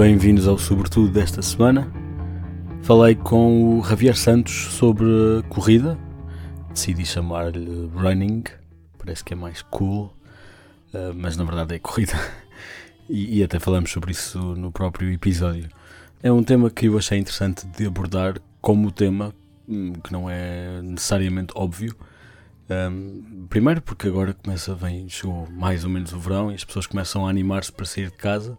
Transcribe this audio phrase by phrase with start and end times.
[0.00, 1.86] Bem-vindos ao Sobretudo desta semana.
[2.80, 5.04] Falei com o Javier Santos sobre
[5.50, 5.98] corrida.
[6.72, 8.44] Decidi chamar-lhe running,
[8.96, 10.10] parece que é mais cool,
[10.94, 12.14] eh, mas na verdade é corrida.
[13.10, 15.68] E, até falamos sobre isso no próprio episódio.
[16.22, 19.34] É um tema que eu achei interessante de abordar como tema,
[19.68, 21.94] hum, que não é necessariamente óbvio.
[22.70, 26.86] Um, primeiro porque agora começa, vem, chegou mais ou menos o verão e as pessoas
[26.86, 28.56] começam a animar-se para sair de casa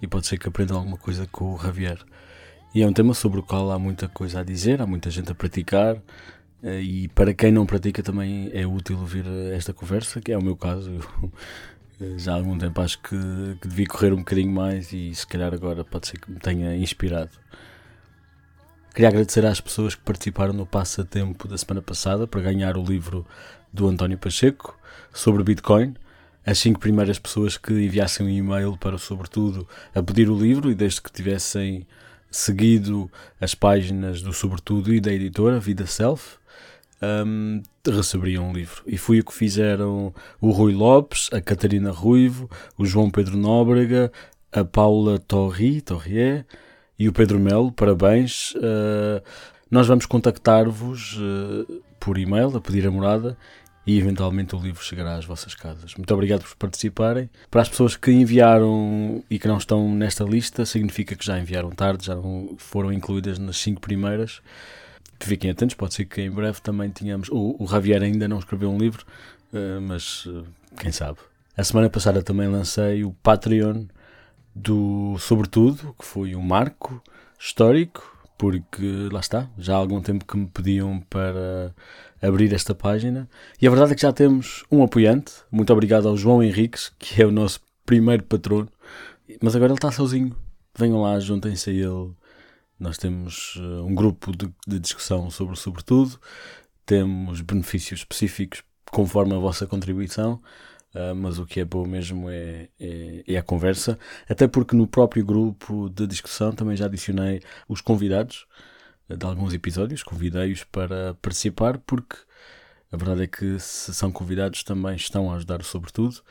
[0.00, 1.98] e pode ser que aprendam alguma coisa com o Javier.
[2.74, 5.32] E é um tema sobre o qual há muita coisa a dizer, há muita gente
[5.32, 5.96] a praticar
[6.62, 10.42] eh, e para quem não pratica também é útil ouvir esta conversa, que é o
[10.42, 10.90] meu caso.
[12.00, 13.16] Eu já há algum tempo acho que,
[13.60, 16.76] que devia correr um bocadinho mais e se calhar agora pode ser que me tenha
[16.76, 17.30] inspirado.
[18.94, 23.26] Queria agradecer às pessoas que participaram no passatempo da semana passada para ganhar o livro
[23.72, 24.78] do António Pacheco
[25.12, 25.94] sobre Bitcoin
[26.48, 30.74] as cinco primeiras pessoas que enviassem um e-mail para Sobretudo a pedir o livro e
[30.74, 31.86] desde que tivessem
[32.30, 36.38] seguido as páginas do Sobretudo e da editora Vida Self,
[37.26, 38.82] um, receberiam um livro.
[38.86, 44.10] E foi o que fizeram o Rui Lopes, a Catarina Ruivo, o João Pedro Nóbrega,
[44.50, 46.46] a Paula Torri, Torrier
[46.98, 47.70] e o Pedro Melo.
[47.70, 48.54] Parabéns.
[48.54, 49.22] Uh,
[49.70, 53.36] nós vamos contactar-vos uh, por e-mail a pedir a morada
[53.88, 55.94] e eventualmente o livro chegará às vossas casas.
[55.94, 57.30] Muito obrigado por participarem.
[57.50, 61.70] Para as pessoas que enviaram e que não estão nesta lista, significa que já enviaram
[61.70, 64.42] tarde, já não foram incluídas nas cinco primeiras.
[65.18, 67.30] Fiquem atentos, pode ser que em breve também tenhamos.
[67.30, 69.06] O, o Javier ainda não escreveu um livro,
[69.54, 70.44] uh, mas uh,
[70.78, 71.20] quem sabe.
[71.56, 73.86] A semana passada também lancei o Patreon
[74.54, 77.02] do Sobretudo, que foi um marco
[77.40, 81.74] histórico, porque lá está, já há algum tempo que me pediam para
[82.20, 83.28] abrir esta página.
[83.60, 85.32] E a verdade é que já temos um apoiante.
[85.50, 88.68] Muito obrigado ao João Henriques, que é o nosso primeiro patrono.
[89.42, 90.36] Mas agora ele está sozinho.
[90.76, 92.12] Venham lá, juntem-se a ele.
[92.78, 96.18] Nós temos uh, um grupo de, de discussão sobre sobretudo.
[96.86, 100.40] Temos benefícios específicos conforme a vossa contribuição.
[100.94, 104.86] Uh, mas o que é bom mesmo é, é, é, a conversa, até porque no
[104.86, 108.46] próprio grupo de discussão também já adicionei os convidados
[109.08, 112.16] de alguns episódios, convidei-os para participar, porque
[112.92, 116.22] a verdade é que se são convidados também estão a ajudar o Sobretudo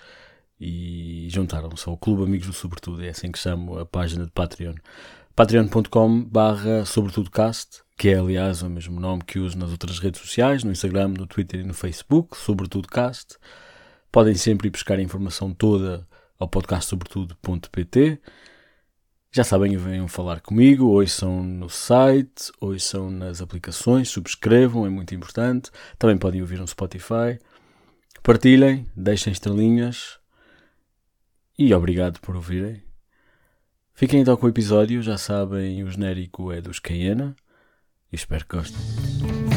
[0.60, 4.76] e juntaram-se ao Clube Amigos do Sobretudo, é assim que chamo a página de Patreon.
[5.36, 10.64] patreon.com barra sobretudocast, que é aliás o mesmo nome que uso nas outras redes sociais,
[10.64, 13.38] no Instagram, no Twitter e no Facebook, Sobretudocast.
[14.12, 16.08] Podem sempre ir buscar a informação toda
[16.40, 18.20] ao podcastsobretudo.pt
[19.32, 25.70] já sabem, venham falar comigo, ouçam no site, ouçam nas aplicações, subscrevam, é muito importante.
[26.00, 27.38] Também podem ouvir no Spotify.
[28.24, 30.20] Partilhem, deixem estrelinhas
[31.58, 32.84] e obrigado por ouvirem.
[33.94, 37.36] Fiquem então com o episódio, já sabem, o genérico é dos Cayena
[38.12, 39.57] e espero que gostem.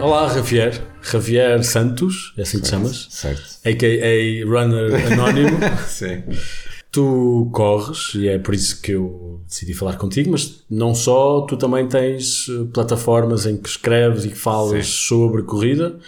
[0.00, 0.80] Olá, Javier.
[1.02, 3.06] Javier Santos, é assim que te chamas?
[3.10, 3.42] Certo.
[3.66, 4.46] A.K.A.
[4.46, 5.58] Runner Anónimo.
[5.86, 6.22] Sim.
[6.90, 11.56] Tu corres, e é por isso que eu decidi falar contigo, mas não só, tu
[11.56, 14.92] também tens eh, plataformas em que escreves e que falas Sim.
[14.92, 15.98] sobre corrida.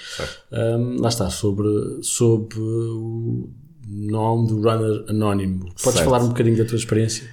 [0.51, 1.69] Um, lá está, sobre,
[2.03, 3.49] sobre o
[3.87, 5.67] nome do Runner Anónimo.
[5.67, 6.05] Podes certo.
[6.05, 7.29] falar um bocadinho da tua experiência?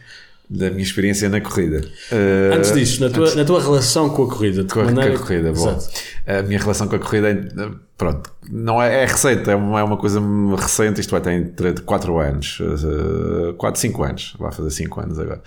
[0.49, 1.81] Da minha experiência na corrida.
[2.11, 5.11] Uh, antes disso, na tua, antes, na tua relação com a corrida, com a, maneira...
[5.11, 5.69] com a corrida, bom.
[5.69, 5.89] Exato.
[6.25, 9.83] A minha relação com a corrida, é, pronto, não é, é recente, é uma, é
[9.83, 10.19] uma coisa
[10.57, 12.59] recente, isto vai ter entre 4 anos,
[13.57, 15.41] 4, 5 anos, vai fazer 5 anos agora.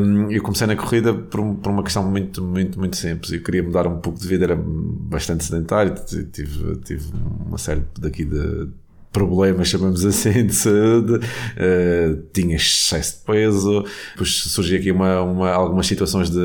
[0.00, 3.30] Um, eu comecei na corrida por, por uma questão muito, muito, muito simples.
[3.30, 5.94] Eu queria mudar um pouco de vida, era bastante sedentário,
[6.32, 7.12] tive, tive
[7.46, 8.68] uma série daqui de
[9.14, 15.50] problemas, chamamos assim, de saúde, uh, tinha excesso de peso, depois surgiu aqui uma, uma,
[15.50, 16.38] algumas situações de,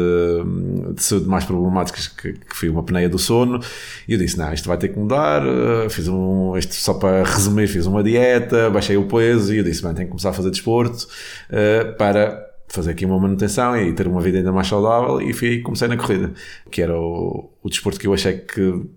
[0.94, 3.60] de saúde mais problemáticas que, que foi uma apneia do sono,
[4.08, 7.24] e eu disse, não, isto vai ter que mudar, uh, fiz um, isto só para
[7.24, 10.34] resumir, fiz uma dieta, baixei o peso, e eu disse, bem, tenho que começar a
[10.34, 11.08] fazer desporto
[11.50, 15.60] uh, para fazer aqui uma manutenção e ter uma vida ainda mais saudável e fui,
[15.62, 16.32] comecei na corrida,
[16.70, 18.88] que era o, o desporto que eu achei que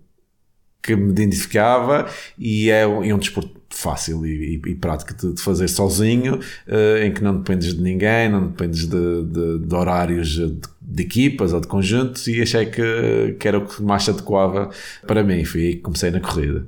[0.82, 5.34] que me identificava e é um, é um desporto fácil e, e, e prático de,
[5.34, 9.74] de, fazer sozinho, uh, em que não dependes de ninguém, não dependes de, de, de
[9.74, 14.10] horários de, equipas ou de conjuntos e achei que, que era o que mais se
[14.10, 14.70] adequava
[15.06, 15.44] para mim.
[15.44, 16.66] Fui aí que comecei na corrida.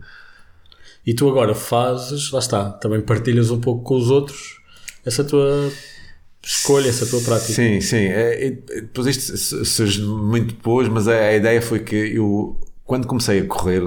[1.06, 4.64] E tu agora fazes, lá está, também partilhas um pouco com os outros
[5.04, 5.70] essa tua
[6.42, 7.52] escolha, essa tua prática.
[7.52, 8.06] Sim, sim.
[8.06, 13.40] É, depois isto surge muito depois, mas a, a, ideia foi que eu, quando comecei
[13.40, 13.82] a correr,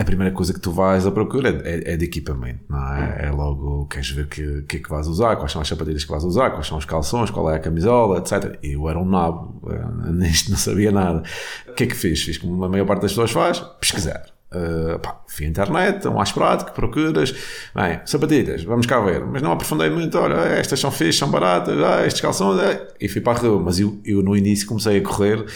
[0.00, 3.26] a primeira coisa que tu vais à procura é, é de equipamento, não é?
[3.26, 6.04] É logo, queres ver o que, que é que vais usar, quais são as sapatilhas
[6.04, 8.58] que vais usar, quais são os calções, qual é a camisola, etc.
[8.62, 9.60] Eu era um nabo,
[10.10, 11.22] nisto não sabia nada.
[11.68, 12.22] O que é que fiz?
[12.22, 14.24] Fiz como a maior parte das pessoas faz, pesquisar.
[14.52, 17.32] Uh, pá, fui à internet, um mais prático, procuras,
[17.72, 21.78] bem, sapatilhas, vamos cá ver, mas não aprofundei muito, olha, estas são fixas, são baratas,
[21.80, 22.88] ah, estes calções, é.
[23.00, 25.46] e fui para a rua, mas eu, eu no início comecei a correr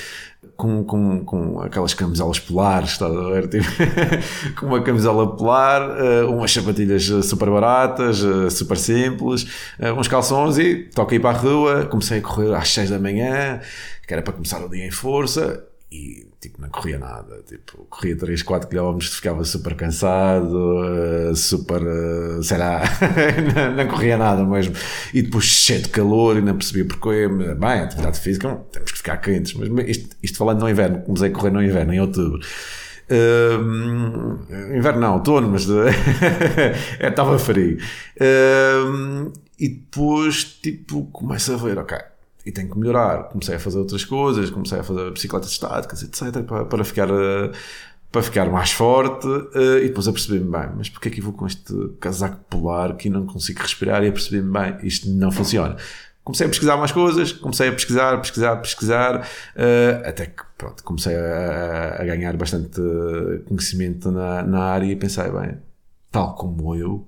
[0.57, 3.49] com, com, com aquelas camisolas polares, estás a ver?
[3.49, 9.47] Tipo, com uma camisola polar, uh, umas sapatilhas super baratas, uh, super simples,
[9.97, 13.61] uns calções e toquei para a rua, comecei a correr às 6 da manhã,
[14.07, 17.43] que era para começar o dia em força, e tipo, não corria nada.
[17.47, 22.83] Tipo, corria 3, 4 km, ficava super cansado, uh, super, uh, sei lá,
[23.55, 24.75] não, não, corria nada mesmo.
[25.13, 27.29] E depois cheio de calor e não percebia porquê.
[27.29, 29.55] Bem, atividade física, temos que ficar quentes.
[29.55, 32.41] Mas isto, isto falando no inverno, comecei a correr no inverno, em outubro.
[33.11, 35.67] Uh, inverno não, outono, mas
[37.01, 37.79] estava frio.
[39.59, 41.97] E depois, tipo, começa a ver, ok
[42.45, 43.25] e tenho que melhorar.
[43.25, 46.43] Comecei a fazer outras coisas, comecei a fazer bicicletas estáticas, etc.
[46.43, 47.51] para, para ficar eh,
[48.15, 51.33] para ficar mais forte uh, e depois apercebi-me bem, mas porquê é que eu vou
[51.33, 55.77] com este casaco polar que não consigo respirar e apercebi-me bem, isto não funciona.
[56.23, 61.17] Comecei a pesquisar mais coisas, comecei a pesquisar, pesquisar, pesquisar, uh, até que pronto, comecei
[61.17, 62.81] a, a ganhar bastante
[63.47, 65.59] conhecimento na, na área e pensei, bem,
[66.13, 67.05] tal como eu,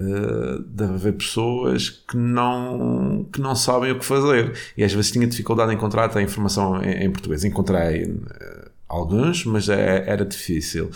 [0.00, 4.54] Uh, deve haver pessoas que não, que não sabem o que fazer.
[4.74, 7.44] E às vezes tinha dificuldade em encontrar a informação em, em português.
[7.44, 10.90] Encontrei uh, alguns, mas é, era difícil.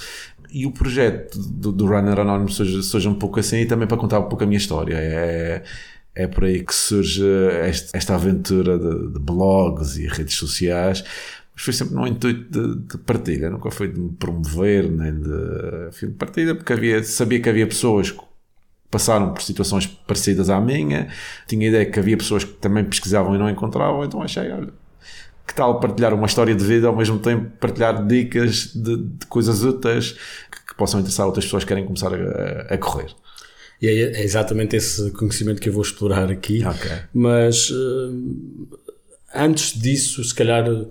[0.51, 2.57] E o projeto do, do Runner Anonymous
[2.89, 4.95] surge, um pouco assim e também para contar um pouco a minha história.
[4.97, 5.63] É,
[6.15, 7.25] é por aí que surge
[7.69, 11.05] este, esta aventura de, de, blogs e redes sociais.
[11.55, 16.07] Mas foi sempre num intuito de, de, partilha, nunca foi de me promover, nem de,
[16.07, 18.15] de partilha, porque havia, sabia que havia pessoas
[18.95, 21.09] passaram por situações parecidas à minha,
[21.49, 24.69] tinha a ideia que havia pessoas que também pesquisavam e não encontravam, então achei, olha,
[25.45, 29.65] que tal partilhar uma história de vida ao mesmo tempo partilhar dicas de, de coisas
[29.65, 33.13] úteis que, que, possam interessar outras pessoas que querem começar a, a correr.
[33.83, 36.65] E é, é, exatamente esse conhecimento que eu vou explorar aqui.
[36.65, 36.99] Okay.
[37.13, 38.69] Mas uh,
[39.35, 40.89] antes disso, se calhar uh,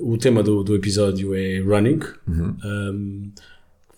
[0.00, 2.00] o tema do, do episódio é running.
[2.26, 2.56] Uhum.
[2.64, 3.32] Um,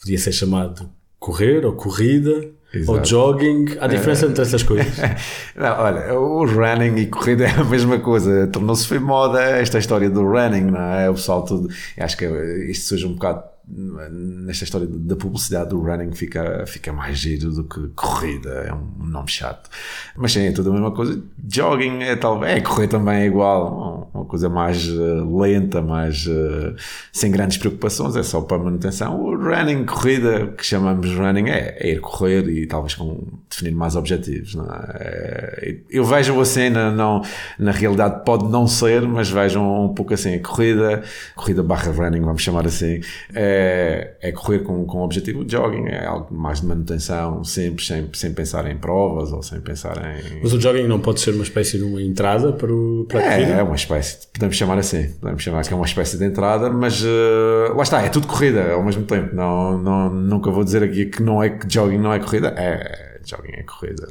[0.00, 2.50] podia ser chamado correr ou corrida.
[2.74, 2.98] Exato.
[2.98, 3.76] ou jogging.
[3.80, 4.28] Há diferença é.
[4.28, 4.96] entre essas coisas?
[5.56, 8.46] não, olha, o running e corrida é a mesma coisa.
[8.48, 11.10] Tornou-se foi moda esta história do running, não é?
[11.10, 11.68] O salto.
[11.68, 12.24] De, acho que
[12.68, 17.64] isto surge um bocado nesta história da publicidade do running fica, fica mais giro do
[17.64, 19.70] que corrida, é um nome chato.
[20.16, 21.22] Mas sim, é tudo a mesma coisa.
[21.48, 26.74] Jogging é talvez, é correr também é igual, uma coisa mais uh, lenta, mais uh,
[27.10, 29.18] sem grandes preocupações, é só para manutenção.
[29.18, 33.96] O running, corrida, que chamamos running, é, é ir correr e talvez com definir mais
[33.96, 34.56] objetivos.
[34.94, 35.70] É?
[35.70, 37.22] é eu vejo a cena, não,
[37.58, 41.02] na realidade pode não ser, mas vejam um pouco assim, a corrida,
[41.34, 43.00] corrida barra running, vamos chamar assim,
[43.32, 47.44] é, é, é correr com, com o objetivo de jogging, é algo mais de manutenção,
[47.44, 50.40] sempre sem, sem pensar em provas ou sem pensar em.
[50.42, 53.22] Mas o jogging não pode ser uma espécie de uma entrada para, o, para a
[53.22, 53.52] é, corrida?
[53.52, 57.02] É uma espécie, podemos chamar assim, podemos chamar que é uma espécie de entrada, mas
[57.02, 59.34] uh, lá está, é tudo corrida ao mesmo tempo.
[59.34, 63.20] Não, não, nunca vou dizer aqui que não é que jogging não é corrida, é
[63.24, 64.08] jogging é corrida.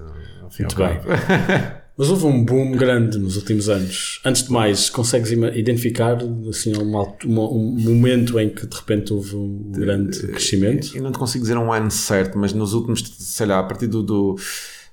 [0.59, 1.00] Muito bem.
[1.95, 4.19] Mas houve um boom grande nos últimos anos.
[4.25, 6.17] Antes de mais, consegues identificar
[6.50, 10.95] assim, um, um momento em que de repente houve um grande crescimento?
[10.95, 13.85] Eu não te consigo dizer um ano certo, mas nos últimos, sei lá, a partir
[13.85, 14.35] do, do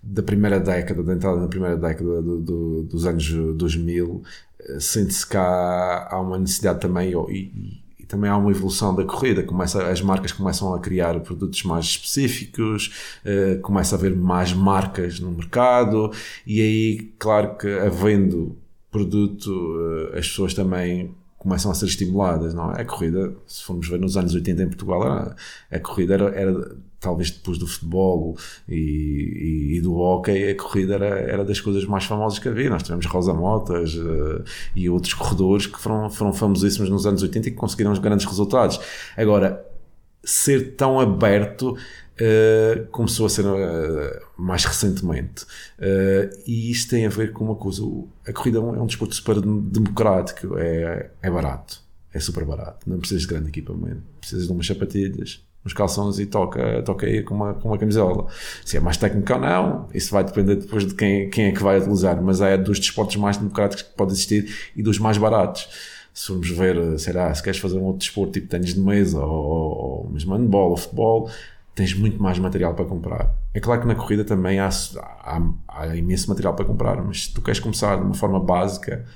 [0.02, 4.22] da primeira década, da entrada na primeira década do, do, dos anos 2000,
[4.60, 9.42] eh, sente-se que há, há, uma necessidade também, e, também há uma evolução da corrida,
[9.42, 12.92] começa, as marcas começam a criar produtos mais específicos,
[13.24, 16.10] uh, começa a haver mais marcas no mercado
[16.46, 18.56] e aí, claro que havendo
[18.90, 22.82] produto, uh, as pessoas também começam a ser estimuladas, não é?
[22.82, 25.36] A corrida, se formos ver nos anos 80 em Portugal, era,
[25.70, 28.36] a corrida era, era talvez depois do futebol
[28.68, 32.68] e, e, e, do hockey, a corrida era, era das coisas mais famosas que havia.
[32.68, 34.44] Nós tivemos Rosa Motas uh,
[34.76, 38.78] e outros corredores que foram, foram famosíssimos nos anos 80 e que conseguiram grandes resultados.
[39.16, 39.66] Agora,
[40.22, 41.74] ser tão aberto
[42.20, 45.44] uh, começou a ser uh, mais recentemente.
[45.78, 47.82] Uh, e isto tem a ver com uma coisa:
[48.26, 52.98] a corrida é um, é desporto super democrático, é, é barato, é super barato, não
[52.98, 57.34] precisas de grande equipamento, precisas de umas sapatilhas uns calções e toca, toca aí com
[57.34, 58.26] uma, com uma camisola.
[58.64, 61.62] Se é mais técnico ou não, isso vai depender depois de quem, quem é que
[61.62, 65.68] vai utilizar, mas é dos desportos mais democráticos que pode existir e dos mais baratos.
[66.12, 69.20] Se formos ver, sei lá, se queres fazer um outro desporto tipo ténis de mesa
[69.20, 71.30] ou, ou, ou mesmo handball ou futebol,
[71.80, 73.34] tens muito mais material para comprar.
[73.54, 77.32] É claro que na corrida também há, há, há imenso material para comprar, mas se
[77.32, 79.06] tu queres começar de uma forma básica,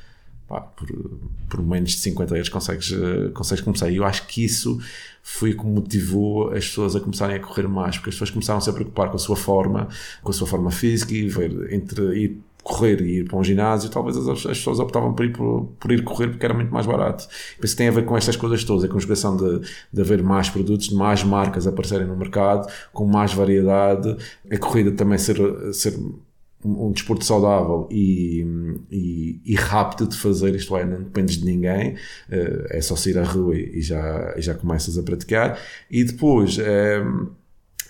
[0.49, 0.89] pá, por,
[1.47, 2.91] por menos de 50 euros consegues,
[3.35, 3.91] consegues começar.
[3.91, 4.81] E eu acho que isso
[5.23, 8.61] foi o que motivou as pessoas a começarem a correr mais, porque as pessoas começaram
[8.61, 9.89] -se a se preocupar com a sua forma,
[10.23, 14.17] com a sua forma física e ver entre correr e ir para um ginásio, talvez
[14.17, 17.29] as, as pessoas optavam por ir, por, por, ir correr porque era muito mais barato.
[17.61, 19.61] Penso que tem a ver com estas coisas todas, a conjugação de,
[19.93, 24.17] de haver mais produtos, de mais marcas aparecerem no mercado, com mais variedade,
[24.51, 25.37] a corrida também ser,
[25.75, 25.95] ser
[26.65, 28.43] um, desporto saudável e,
[28.91, 31.97] e, e, rápido de fazer, isto é, não dependes de ninguém,
[32.31, 35.59] eh, é só sair à rua e já, e já começas a praticar.
[35.91, 37.03] E depois é,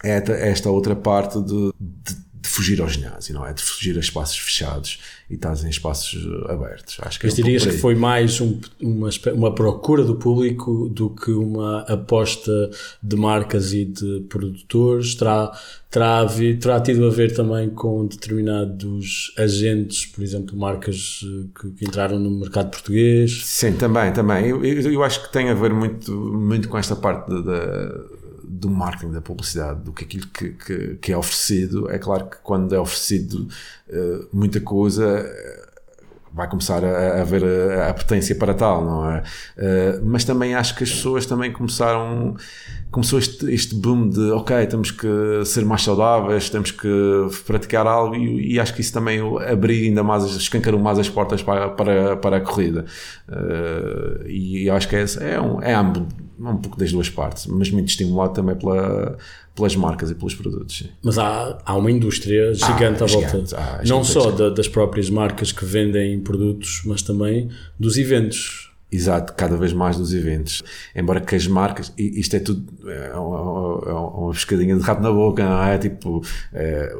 [0.02, 3.54] é esta outra parte de, de de fugir ao ginásio, não é?
[3.54, 6.98] De fugir a espaços fechados e estás em espaços eh, abertos.
[7.00, 10.90] Acho que Mas é um dirias que foi mais um, uma, uma procura do público
[10.90, 12.70] do que uma aposta
[13.02, 15.14] de marcas e de produtores?
[15.14, 15.58] Terá,
[15.90, 16.26] terá,
[16.60, 22.18] terá tido a ver também com determinados agentes, por exemplo, marcas eh, que, que entraram
[22.18, 23.40] no mercado português?
[23.46, 24.48] Sim, também, também.
[24.48, 28.13] Eu, eu, eu, acho que tem a ver muito, muito com esta parte da
[28.48, 31.90] do marketing, da publicidade, do que aquilo que, que, que, é oferecido.
[31.90, 33.48] É claro que quando é oferecido
[33.88, 35.63] uh, muita coisa, uh,
[36.34, 39.22] vai começar a, a ver a, a, para tal, não é?
[39.56, 42.36] Uh, mas também acho que as pessoas também começaram.
[42.90, 45.08] Começou este, este boom de, ok, temos que
[45.44, 46.88] ser mais saudáveis, temos que
[47.44, 51.42] praticar algo, e, e acho que isso também abriu ainda mais, escancarou mais as portas
[51.42, 52.84] para, para, para a corrida.
[54.26, 56.04] e acho que é, é, um, é ambos
[56.38, 59.16] um pouco das duas partes, mas muito estimulado também pela,
[59.54, 60.78] pelas marcas e pelos produtos.
[60.78, 60.88] Sim.
[61.02, 64.66] Mas há, há uma indústria gigante ah, à volta, gigante, ah, não só da, das
[64.66, 68.73] próprias marcas que vendem produtos, mas também dos eventos.
[68.94, 70.62] Exato, cada vez mais dos eventos.
[70.94, 75.10] Embora que as marcas, isto é tudo é uma, é uma pescadinha de rato na
[75.10, 75.76] boca, não é?
[75.78, 76.22] Tipo,
[76.52, 76.96] é,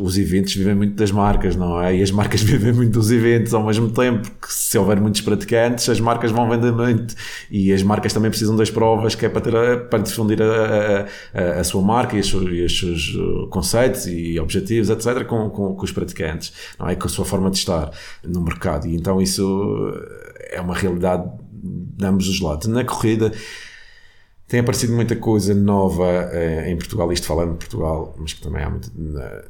[0.00, 1.96] os eventos vivem muito das marcas, não é?
[1.96, 5.88] E as marcas vivem muito dos eventos ao mesmo tempo, que se houver muitos praticantes,
[5.88, 7.16] as marcas vão vender muito.
[7.50, 11.60] E as marcas também precisam das provas, que é para, ter, para difundir a, a,
[11.60, 15.74] a sua marca e os, e os seus uh, conceitos e objetivos, etc., com, com,
[15.74, 16.94] com os praticantes, não é?
[16.94, 17.90] Com a sua forma de estar
[18.24, 18.86] no mercado.
[18.86, 19.92] E então isso
[20.50, 22.66] é uma realidade de ambos os lados.
[22.68, 23.32] Na corrida
[24.48, 28.62] tem aparecido muita coisa nova eh, em Portugal, isto falando de Portugal, mas que também
[28.62, 28.90] há muito,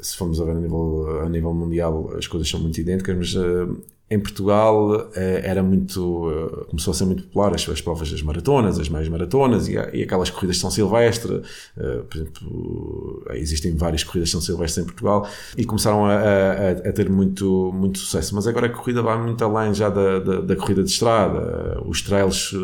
[0.00, 3.34] se formos a ver a nível, a nível mundial, as coisas são muito idênticas, mas
[3.34, 3.76] uh,
[4.08, 8.22] em Portugal eh, era muito eh, começou a ser muito popular as, as provas das
[8.22, 11.42] maratonas, as meias maratonas e, e, aquelas corridas de São Silvestre
[11.76, 16.70] eh, por exemplo, existem várias corridas de São Silvestre em Portugal e começaram a, a,
[16.70, 20.40] a, ter muito, muito sucesso, mas agora a corrida vai muito além já da, da,
[20.40, 21.80] da, corrida de estrada.
[21.84, 22.54] Os trails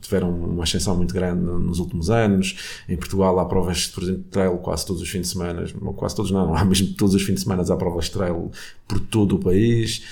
[0.00, 2.56] tiveram uma ascensão muito grande nos últimos anos.
[2.88, 5.64] Em Portugal há provas, por exemplo, de trail quase todos os fins de semana
[5.96, 8.50] quase todos não, há mesmo todos os fins de semana há provas de trail
[8.86, 10.02] por todo o país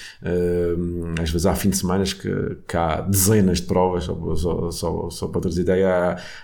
[1.20, 5.28] às vezes há fim de semana que, que há dezenas de provas, só, só, só,
[5.28, 5.88] para teres ideia,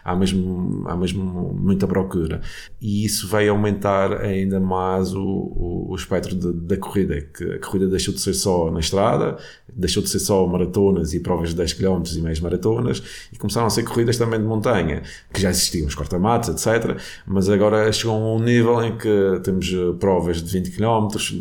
[0.05, 2.41] há, há, mesmo, há mesmo muita procura.
[2.81, 7.59] E isso vai aumentar ainda mais o, o, o espectro de, da corrida, que a
[7.59, 9.37] corrida deixou de ser só na estrada,
[9.73, 13.03] deixou de ser só maratonas e provas de 10 km e meias maratonas,
[13.33, 15.03] e começaram a ser corridas também de montanha,
[15.33, 16.99] que já existiam, os cortamatos, etc.
[17.27, 21.41] Mas agora chegou a um nível em que temos eh, provas de 20 km, de,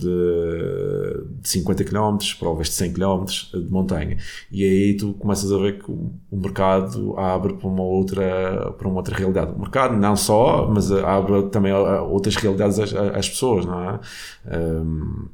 [1.42, 4.18] de 50 km, provas de 100 km de montanha.
[4.51, 8.98] E aí tu começas a ver que o, mercado abre para uma outra, para uma
[8.98, 9.51] outra realidade.
[9.54, 14.00] O mercado não só, mas abre também outras realidades às, às pessoas, não é?
[14.58, 15.27] Um,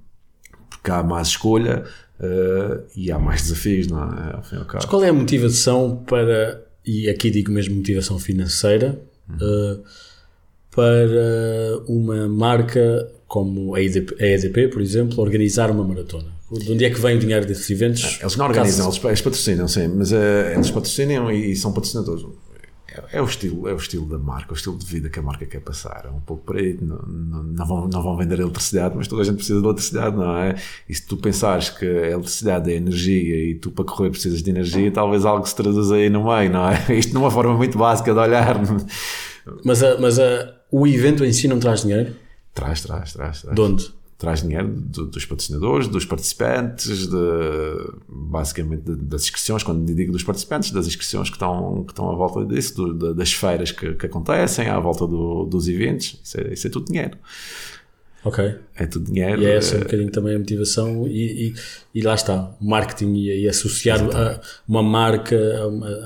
[0.69, 1.83] porque há mais escolha
[2.19, 4.35] uh, e há mais desafios, não é?
[4.35, 8.99] Ao fim ao Mas qual é a motivação para, e aqui digo mesmo motivação financeira,
[9.29, 9.35] uhum.
[9.75, 9.83] uh,
[10.71, 16.40] para uma marca como a EDP, a EDP, por exemplo, organizar uma maratona?
[16.51, 18.19] De onde é que vem o dinheiro desses eventos?
[18.19, 20.15] Eles não organizam, eles, eles patrocinam, sim, mas uh,
[20.53, 22.25] eles patrocinam e, e, são patrocinadores.
[22.89, 25.21] É, é, o estilo, é o estilo da marca, o estilo de vida que a
[25.21, 26.05] marca quer passar.
[26.05, 26.77] É um pouco por aí.
[26.81, 30.15] Não, não, não, vão, não vão vender eletricidade, mas toda a gente precisa de eletricidade,
[30.17, 30.55] não é?
[30.89, 34.49] E se tu pensares que a eletricidade é energia e tu para correr precisas de
[34.49, 36.85] energia, talvez algo se traduza aí no meio, não é?
[36.93, 38.59] Isto numa forma muito básica de olhar.
[39.63, 42.13] Mas, a, mas a, o evento em si não traz dinheiro?
[42.53, 43.41] Traz, traz, traz.
[43.41, 43.55] traz.
[43.55, 44.00] De onde?
[44.21, 47.17] Traz dinheiro do, dos patrocinadores, dos participantes, de,
[48.07, 52.45] basicamente das inscrições, quando digo dos participantes, das inscrições que estão, que estão à volta
[52.45, 56.19] disso, do, das feiras que, que, acontecem, à volta do, dos eventos.
[56.23, 57.17] Isso é, isso é tudo dinheiro.
[58.23, 58.55] Ok.
[58.75, 59.41] É tudo dinheiro.
[59.41, 61.53] E é essa um bocadinho também a motivação e, e,
[61.95, 65.37] e lá está, o marketing e, e associar a, uma marca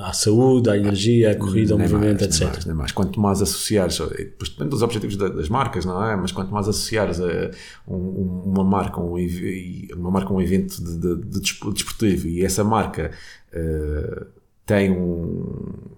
[0.01, 2.41] à saúde, à energia, à corrida, ao movimento, mais, etc.
[2.41, 2.91] Nem mais, nem mais.
[2.93, 6.15] Quanto mais associares, depois depende dos objetivos das marcas, não é?
[6.15, 7.51] Mas quanto mais associares a
[7.87, 9.17] um, uma marca, um,
[9.95, 13.11] uma marca, um evento de, de, de desportivo e essa marca
[13.53, 14.25] uh,
[14.65, 15.95] tem um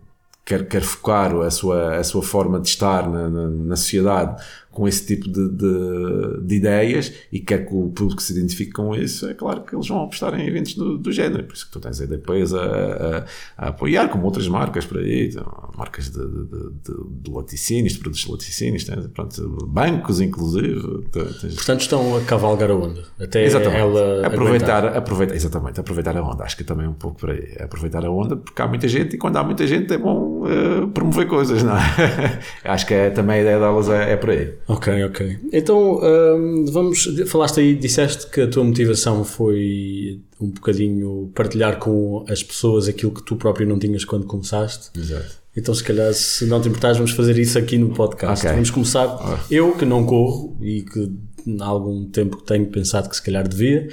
[0.47, 4.41] quer, quer focar a sua, a sua forma de estar na, na, na sociedade
[4.77, 8.93] com esse tipo de, de, de, ideias e quer que o público se identifique com
[8.93, 11.45] isso, é claro que eles vão apostar em eventos do, do género.
[11.45, 13.25] Por isso que tu tens a EDPs a, a,
[13.57, 15.33] a, apoiar, como outras marcas por aí,
[15.75, 21.05] marcas de, de, de laticínios, de produtos de laticínios, tens, pronto, bancos, inclusive.
[21.11, 21.55] Tens...
[21.55, 23.01] Portanto, estão a cavalgar a onda.
[23.19, 23.79] Até exatamente.
[23.79, 24.27] ela.
[24.27, 26.43] Aproveitar, aproveitar, exatamente, aproveitar a onda.
[26.43, 27.55] Acho que também é um pouco por aí.
[27.55, 30.43] É aproveitar a onda, porque há muita gente e quando há muita gente é bom
[30.43, 32.39] uh, promover coisas, não é?
[32.63, 34.53] Acho que é, também a ideia delas é, é por aí.
[34.67, 35.39] Ok, ok.
[35.53, 37.07] Então, um, vamos.
[37.27, 43.13] Falaste aí, disseste que a tua motivação foi um bocadinho partilhar com as pessoas aquilo
[43.13, 44.89] que tu próprio não tinhas quando começaste.
[44.97, 45.37] Exato.
[45.55, 48.45] Então, se calhar, se não te importares, vamos fazer isso aqui no podcast.
[48.45, 48.53] Okay.
[48.55, 49.07] Vamos começar.
[49.07, 49.37] Oh.
[49.49, 51.11] Eu, que não corro e que
[51.59, 53.87] há algum tempo tenho pensado que se calhar devia,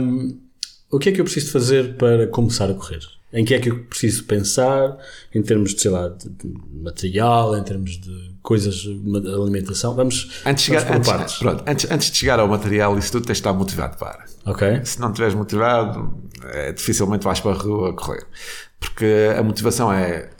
[0.00, 0.38] um,
[0.90, 3.00] o que é que eu preciso fazer para começar a correr?
[3.30, 4.96] Em que é que eu preciso pensar
[5.34, 6.30] em termos de, sei lá, de
[6.72, 9.94] material, em termos de coisas de alimentação?
[9.94, 13.36] Vamos, antes, vamos chegar, antes, pronto, antes, antes de chegar ao material, isso tudo tens
[13.36, 14.24] de estar motivado para.
[14.46, 14.84] Ok.
[14.84, 16.14] Se não estiveres motivado,
[16.44, 18.26] é, dificilmente vais para a rua correr.
[18.80, 20.30] Porque a motivação é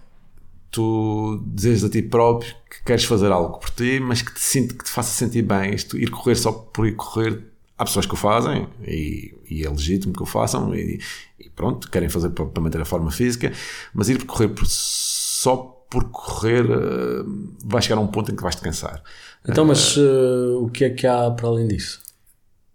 [0.70, 4.76] tu dizes a ti próprio que queres fazer algo por ti, mas que te, sinto,
[4.76, 5.74] que te faça sentir bem.
[5.74, 7.42] Isto, ir correr só por ir correr
[7.76, 11.00] há pessoas que o fazem e, e é legítimo que o façam e,
[11.38, 13.52] e pronto, querem fazer para, para, manter a forma física,
[13.94, 17.24] mas ir correr por, só por correr uh,
[17.64, 19.02] vai chegar a um ponto em que vais te cansar.
[19.48, 22.00] Então, mas uh, o que é que há para além disso?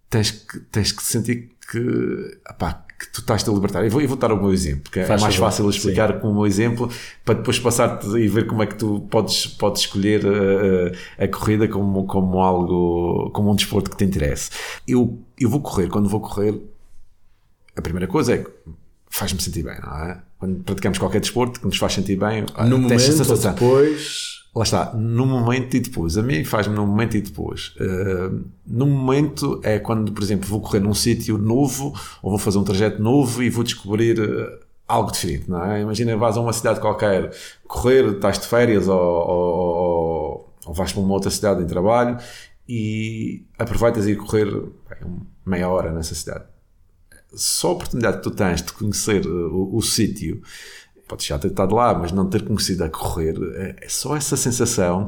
[0.09, 1.79] Tens que, tens que sentir que,
[2.99, 3.83] que tu estás-te a libertar.
[3.83, 6.19] Eu vou, eu vou dar o meu exemplo, que é Faz mais fácil explicar sim.
[6.19, 6.89] com o meu exemplo,
[7.25, 11.67] para depois passar e ver como é que tu podes, podes escolher a, a, corrida
[11.67, 14.51] como, como algo, como um desporto que te interesse.
[14.87, 16.59] Eu, eu vou correr, quando vou correr,
[17.75, 18.45] a primeira coisa é
[19.13, 20.19] faz-me sentir bem, não é?
[20.39, 22.99] Quando praticamos qualquer desporto que nos faz sentir bem, no momento,
[23.43, 26.17] depois lá está, no momento e depois.
[26.17, 27.75] A mim faz-me no momento e depois.
[27.79, 32.57] Uh, no momento é quando, por exemplo, vou correr num sítio novo ou vou fazer
[32.57, 35.81] um trajeto novo e vou descobrir uh, algo diferente, não é?
[35.81, 37.31] Imagina, vais a uma cidade qualquer
[37.67, 42.17] correr, estás de férias ou, ou, ou, ou vais para uma outra cidade em trabalho
[42.67, 44.47] e aproveitas a ir correr
[45.45, 46.45] meia hora nessa cidade.
[47.35, 50.41] Só a oportunidade que tu tens de conhecer o, o sítio
[51.07, 54.35] pode já ter estado lá, mas não ter conhecido a correr, é, é, só essa
[54.35, 55.07] sensação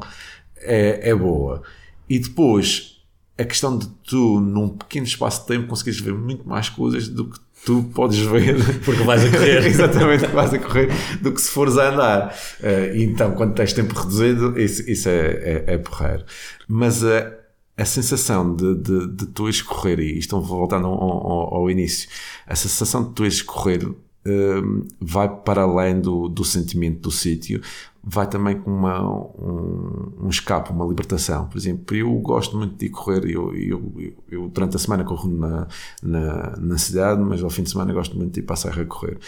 [0.57, 1.63] é, é boa.
[2.09, 3.01] E depois,
[3.37, 7.29] a questão de tu, num pequeno espaço de tempo, conseguires ver muito mais coisas do
[7.29, 8.55] que tu podes ver.
[8.83, 9.65] Porque vais a correr.
[9.65, 10.89] Exatamente, vais a correr,
[11.21, 12.35] do que se fores a andar.
[12.59, 16.23] Uh, então, quando tens tempo reduzido, isso, isso é, é, é porreiro.
[16.67, 17.33] Mas a,
[17.77, 22.09] a sensação de, de, de tu ires correr, e estão voltando ao, ao, ao, início,
[22.47, 23.85] a sensação de tu ires correr
[24.27, 27.61] Hum, vai para além do, do sentimento do sítio,
[28.03, 31.47] vai também com uma, um, um, escape, uma libertação.
[31.47, 35.29] Por exemplo, eu gosto muito de correr, eu, eu, eu, eu durante a semana corro
[35.29, 35.67] na,
[36.01, 38.83] na, na, cidade, mas ao fim de semana gosto muito de ir para a serra
[38.85, 39.19] correr.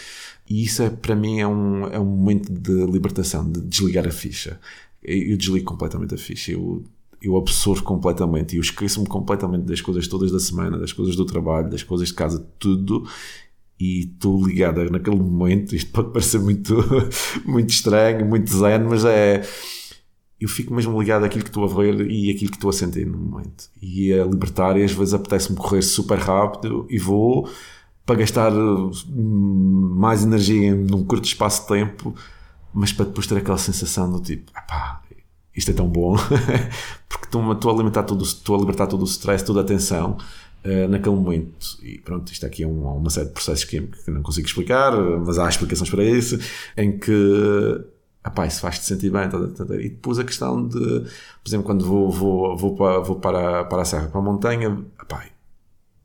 [0.50, 4.10] E isso é, para mim é um, é um momento de libertação, de desligar a
[4.10, 4.58] ficha.
[5.00, 6.50] Eu desligo completamente a ficha.
[6.52, 6.82] Eu,
[7.20, 11.24] eu absorvo completamente e eu esqueço-me completamente das coisas todas da semana, das coisas do
[11.24, 13.06] trabalho, das coisas de casa, tudo
[13.80, 15.74] e estou ligado naquele momento.
[15.74, 16.74] Isto pode parecer muito,
[17.46, 19.42] muito estranho, muito zen, mas é.
[20.40, 23.04] Eu fico mesmo ligado àquilo que estou a ver e àquilo que estou a sentir
[23.04, 23.68] no momento.
[23.82, 27.48] E a libertar, e às vezes apetece-me correr super rápido e vou
[28.06, 32.14] para gastar hum, mais energia num curto espaço de tempo,
[32.72, 35.02] mas para depois ter aquela sensação do tipo, pá,
[35.58, 36.16] isto é tão bom,
[37.08, 40.16] porque estou, a alimentar todo, a libertar todo o stress, toda a tensão
[40.64, 41.78] uh, naquele momento.
[41.82, 44.92] E pronto, isto aqui é um, uma série de processos químicos que não consigo explicar,
[44.96, 46.38] mas há explicações para isso,
[46.76, 47.84] em que
[48.24, 49.28] epá, isso faz-te sentir bem.
[49.28, 49.74] Tá, tá, tá.
[49.76, 53.82] E depois a questão de, por exemplo, quando vou, vou, vou, para, vou para, para
[53.82, 55.24] a serra, para a montanha, epá,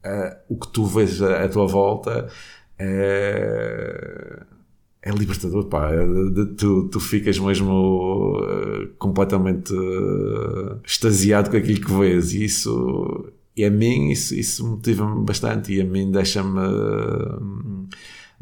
[0.05, 2.27] uh, o que tu vês à, à tua volta
[2.79, 4.43] é,
[5.05, 5.89] é libertador, pá.
[6.57, 12.33] Tu, tu ficas mesmo uh, completamente uh, extasiado com aquilo que vês.
[12.33, 15.73] E isso, e a mim, isso, isso motiva-me bastante.
[15.73, 16.61] E a mim deixa-me.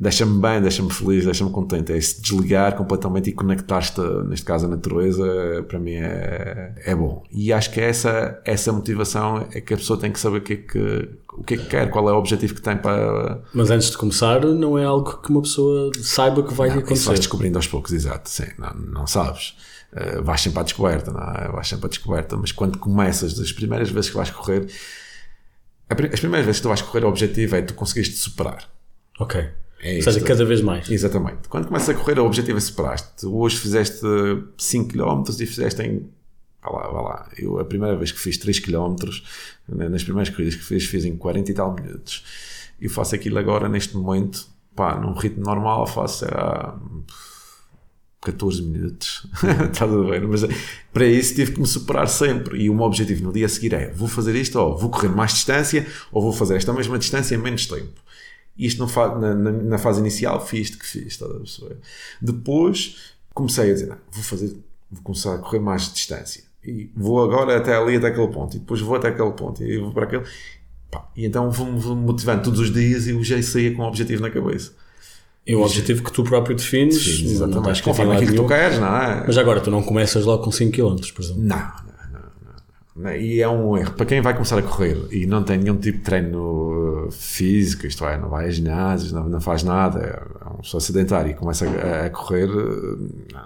[0.02, 1.94] Deixa-me bem, deixa-me feliz, deixa-me contente.
[1.94, 5.24] É esse desligar completamente e conectar-te, neste caso, à natureza,
[5.68, 7.22] para mim é, é bom.
[7.32, 10.42] E acho que é essa, essa motivação é que a pessoa tem que saber o
[10.42, 13.44] que é que, o que, é que quer, qual é o objetivo que tem para.
[13.54, 16.96] Mas antes de começar, não é algo que uma pessoa saiba que vai não, acontecer.
[16.96, 19.56] Isso vais descobrindo aos poucos, exato, sim, não, não sabes.
[19.94, 21.48] Uh, vais sempre à descoberta, não é?
[21.52, 24.66] Vais sempre à descoberta, mas quando começas, das primeiras vezes que vais correr,
[25.88, 28.68] as primeiras vezes que tu vais correr, o objetivo é tu conseguiste superar.
[29.20, 29.62] Ok.
[29.82, 30.90] É Ou seja, cada vez mais.
[30.90, 31.50] Exatamente.
[31.50, 33.26] Quando começas a correr, o objetivo é superaste.
[33.26, 34.02] Hoje fizeste
[34.58, 36.08] 5 km e fizeste em.
[36.62, 37.30] Vá lá, vá lá.
[37.38, 38.96] Eu, a primeira vez que fiz 3 km,
[39.68, 42.24] nas primeiras corridas que fiz, fiz em 40 e tal minutos.
[42.80, 46.78] E faço aquilo agora, neste momento, pá, num ritmo normal, faço, será.
[48.22, 49.26] 14 minutos,
[49.74, 50.46] está tudo bem, mas
[50.94, 52.60] para isso tive que me superar sempre.
[52.60, 55.10] E o meu objetivo no dia a seguir é: vou fazer isto, ou vou correr
[55.10, 58.00] mais distância, ou vou fazer esta mesma distância em menos tempo.
[58.58, 61.78] Isto na, na, na, fase inicial fiz isto que fiz, estás a perceber?
[62.22, 64.56] Depois comecei a dizer, não, vou fazer,
[64.92, 66.44] vou começar a correr mais distância.
[66.64, 68.56] E vou agora até ali, até aquele ponto.
[68.56, 69.64] E depois vou até aquele ponto.
[69.64, 70.24] E vou para aquele.
[70.92, 73.86] Pá, e então vou-me vou motivando todos os dias e o já saía com um
[73.86, 74.74] objetivo na cabeça.
[75.48, 77.56] E o objetivo que tu próprio defines, defines exatamente.
[77.56, 79.24] não estás Conforme aquilo que tu queres, não é?
[79.26, 81.42] Mas agora tu não começas logo com 5 km, por exemplo.
[81.42, 81.91] Não?
[82.96, 83.94] E é um erro.
[83.94, 87.88] Para quem vai começar a correr e não tem nenhum tipo de treino uh, físico,
[87.88, 91.34] isto é, não vai a ginásios, não, não faz nada, é uma pessoa sedentária e
[91.34, 92.50] começa a, a correr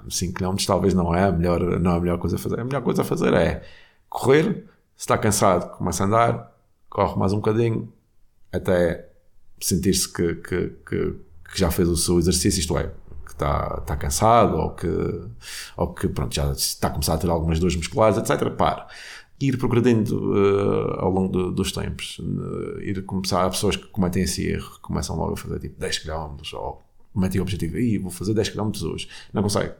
[0.10, 2.60] 5 uh, km, talvez não é, a melhor, não é a melhor coisa a fazer.
[2.60, 3.62] A melhor coisa a fazer é
[4.10, 6.52] correr, se está cansado, começa a andar,
[6.90, 7.92] corre mais um bocadinho
[8.52, 9.10] até
[9.62, 11.16] sentir-se que, que, que,
[11.52, 12.90] que já fez o seu exercício, isto é,
[13.26, 14.88] que está, está cansado ou que,
[15.78, 18.50] ou que pronto, já está a começar a ter algumas dores musculares, etc.
[18.52, 18.88] Para
[19.40, 22.20] ir progredindo uh, ao longo do, dos tempos.
[22.20, 26.00] Uh, ir começar, há pessoas que cometem esse erro, começam logo a fazer tipo 10
[26.00, 29.08] km ou metem o objetivo, e vou fazer 10 km hoje.
[29.34, 29.74] Não consegue.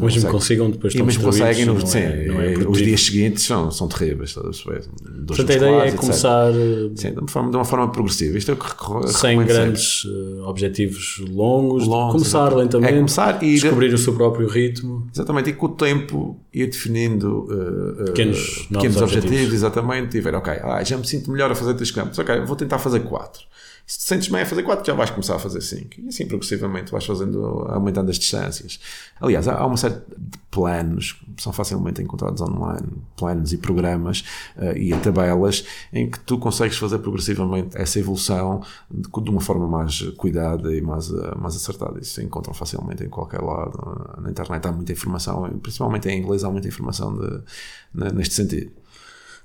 [0.00, 0.32] Não mesmo consegue.
[0.32, 4.32] consigam depois e mesmo conseguem no, sim, é, é os dias seguintes são, são terríveis
[4.32, 8.52] Portanto a ideia é começar eh, sim, de, uma forma, de uma forma progressiva Isto
[8.52, 12.62] é que sem grandes uh, objetivos longos, longos começar exatamente.
[12.62, 16.66] lentamente é começar e descobrir o seu próprio ritmo exatamente, e com o tempo ir
[16.66, 19.02] definindo uh, pequenos, pequenos objetivos.
[19.02, 19.54] objetivos.
[19.54, 22.56] exatamente, e ver, ok, ah, já me sinto melhor a fazer 3 km, ok, vou
[22.56, 23.42] tentar fazer 4
[23.90, 26.00] se te sentes bem a fazer 4, já vais começar a fazer 5.
[26.00, 28.78] E assim progressivamente vais fazendo, aumentando as distâncias.
[29.20, 34.24] Aliás, há uma série de planos, são facilmente encontrados online, planos e programas
[34.56, 39.66] uh, e tabelas em que tu consegues fazer progressivamente essa evolução de, de uma forma
[39.66, 41.98] mais cuidada e mais, uh, mais acertada.
[41.98, 44.20] Isso se encontram facilmente em qualquer lado.
[44.22, 48.70] Na internet há muita informação, principalmente em inglês há muita informação de, neste sentido.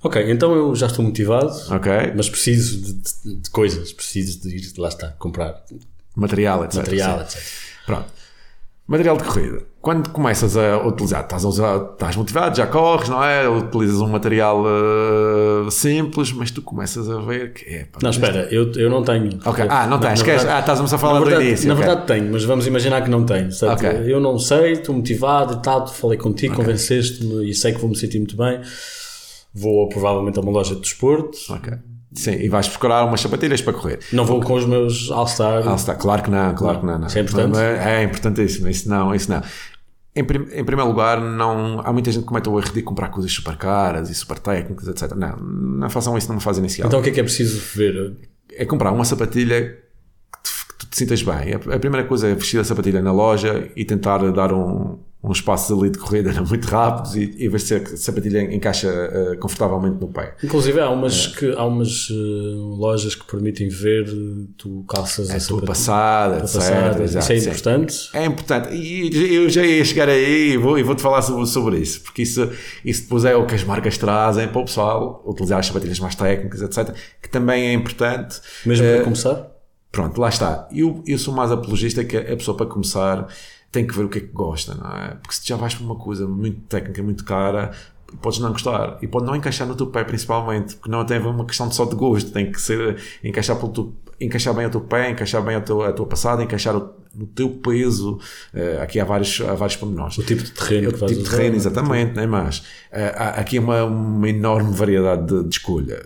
[0.05, 2.13] Ok, então eu já estou motivado, okay.
[2.15, 5.63] mas preciso de, de, de, coisas, preciso de ir, lá está, comprar
[6.15, 6.75] material, etc.
[6.75, 7.41] Material, etc.
[7.87, 8.05] Pronto.
[8.85, 9.63] Material de corrida.
[9.81, 13.49] Quando começas a utilizar, estás, a usar, estás motivado, já corres, não é?
[13.49, 17.87] Utilizas um material uh, simples, mas tu começas a ver que é.
[17.99, 19.39] Não, espera, eu, eu não tenho.
[19.43, 21.67] Ok, ah, não tens, verdade, ah, estás-me a falar verdade, do início.
[21.67, 21.83] Na okay.
[21.83, 23.49] verdade tenho, mas vamos imaginar que não tenho.
[23.49, 24.13] Okay.
[24.13, 26.63] Eu não sei, estou motivado e tal, falei contigo, okay.
[26.63, 28.61] convenceste-me e sei que vou me sentir muito bem
[29.55, 31.37] vou provavelmente a uma loja de desporto.
[31.49, 31.73] Ok.
[32.13, 33.99] Sim, e vais procurar umas sapatilhas para correr.
[34.11, 35.67] Não vou com os meus All-Star.
[35.67, 36.99] All-Star, claro que não, claro que não.
[36.99, 37.07] não.
[37.07, 37.57] Isso é importante.
[37.57, 39.41] É, é importantíssimo, isso não, isso não.
[40.15, 43.09] Em, prim, em, primeiro lugar, não, há muita gente que comete o erro de comprar
[43.09, 45.13] coisas super caras e super técnicas, etc.
[45.13, 46.87] Não, não façam isso numa fase inicial.
[46.87, 48.15] Então o que é que é preciso ver?
[48.53, 49.77] É comprar uma sapatilha
[50.31, 51.53] que, te, que tu te sintas bem.
[51.53, 54.99] A, a primeira coisa é vestir a sapatilha na loja e tentar dar um,
[55.31, 58.87] uns passos ali de corrida eram muito rápidos e, e ver se a sapatilha encaixa
[58.87, 60.35] uh, confortavelmente no pé.
[60.43, 61.39] Inclusive há umas, é.
[61.39, 64.05] que, há umas uh, lojas que permitem ver
[64.57, 66.53] tu calças a, a tua passada, etc.
[66.53, 67.03] Passada.
[67.03, 68.09] Exato, isso é importante?
[68.13, 71.77] É importante e eu já ia chegar aí e vou, e vou-te falar sobre, sobre
[71.79, 72.49] isso, porque isso,
[72.83, 76.15] isso depois é o que as marcas trazem para o pessoal utilizar as sapatilhas mais
[76.15, 76.95] técnicas, etc.
[77.21, 78.39] Que também é importante.
[78.65, 79.51] Mesmo uh, para começar?
[79.91, 80.67] Pronto, lá está.
[80.73, 83.27] Eu, eu sou mais apologista que a pessoa para começar
[83.75, 85.15] tem que ver o que é que gosta, não é?
[85.15, 87.71] Porque se já vais para uma coisa muito técnica, muito cara,
[88.21, 91.45] podes não gostar e pode não encaixar no teu pé principalmente, porque não tem uma
[91.45, 94.79] questão de só de gosto, tem que ser encaixar, pelo teu, encaixar bem o teu
[94.79, 98.17] pé, encaixar bem a tua, a tua passada, encaixar o, no teu peso.
[98.53, 100.17] Uh, aqui há vários, há vários pormenores.
[100.19, 100.85] O tipo de terreno.
[100.85, 101.57] É, o tipo de terreno, é?
[101.57, 102.59] exatamente, nem mais.
[102.59, 106.05] Uh, há aqui uma, uma enorme variedade de, de escolha.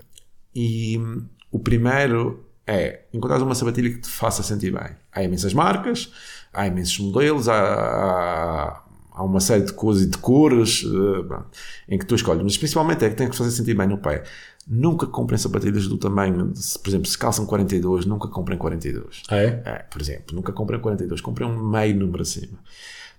[0.55, 4.89] E um, o primeiro é encontrar uma sapatilha que te faça sentir bem.
[5.11, 6.11] Há imensas marcas
[6.53, 11.43] há imensos modelos, há, há, há uma série de coisas e de cores uh,
[11.87, 14.23] em que tu escolhes, mas principalmente é que tem que fazer sentir bem no pé.
[14.67, 19.23] Nunca comprem sapatilhas do tamanho, de, por exemplo, se calçam 42, nunca comprem 42.
[19.29, 19.63] Ah, é?
[19.65, 19.73] é?
[19.89, 22.59] Por exemplo, nunca comprem 42, comprem um meio número acima.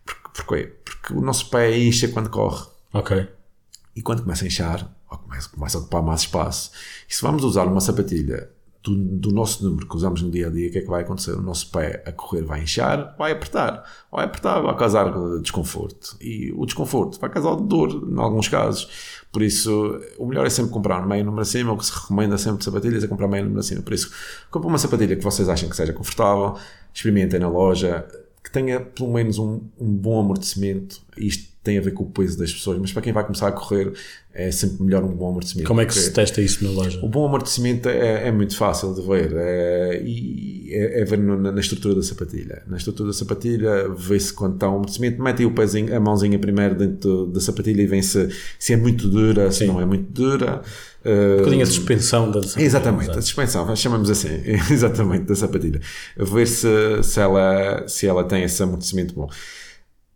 [0.05, 0.73] Porquê?
[0.85, 2.67] Porque, porque o nosso pé enche quando corre.
[2.93, 3.29] Ok.
[3.97, 6.71] E quando começa a inchar, começa, começa a ocupar mais espaço.
[7.09, 8.49] E se vamos usar uma sapatilha
[8.83, 11.03] do, do, nosso número que usamos no dia a dia, o que é que vai
[11.03, 11.33] acontecer?
[11.33, 16.17] O nosso pé a correr vai inchar, vai apertar, vai apertar, vai causar desconforto.
[16.21, 18.89] E o desconforto vai causar dor, em alguns casos.
[19.31, 21.73] Por isso, o melhor é sempre comprar meio número acima.
[21.73, 23.83] O que se recomenda sempre de sapatilhas é comprar meio número acima.
[23.83, 24.11] Por isso,
[24.51, 26.57] compre uma sapatilha que vocês achem que seja confortável,
[26.93, 28.07] experimentem na loja,
[28.43, 31.03] que tenha pelo menos um, um bom amortecimento.
[31.17, 33.53] Isto tem a ver com o peso das pessoas, mas para quem vai começar a
[33.53, 33.93] correr
[34.33, 35.67] é sempre melhor um bom amortecimento.
[35.67, 37.01] Como é que se testa isso na loja?
[37.03, 41.53] O bom amortecimento é, é muito fácil de ver é, e é, é ver na,
[41.53, 42.63] na, estrutura da sapatilha.
[42.67, 46.77] Na estrutura da sapatilha vê-se quando está um amortecimento, metem o pezinho, a mãozinha primeiro
[46.77, 49.67] dentro da sapatilha e vê se, se é muito dura, se Sim.
[49.67, 50.63] não é muito dura.
[51.05, 52.67] Um bocadinho a suspensão da sapatilha.
[52.67, 54.29] Exatamente, a suspensão, chamamos assim,
[54.71, 55.81] exatamente, da sapatilha.
[56.17, 56.69] Ver se,
[57.03, 59.29] se, ela, se ela tem esse amortecimento bom.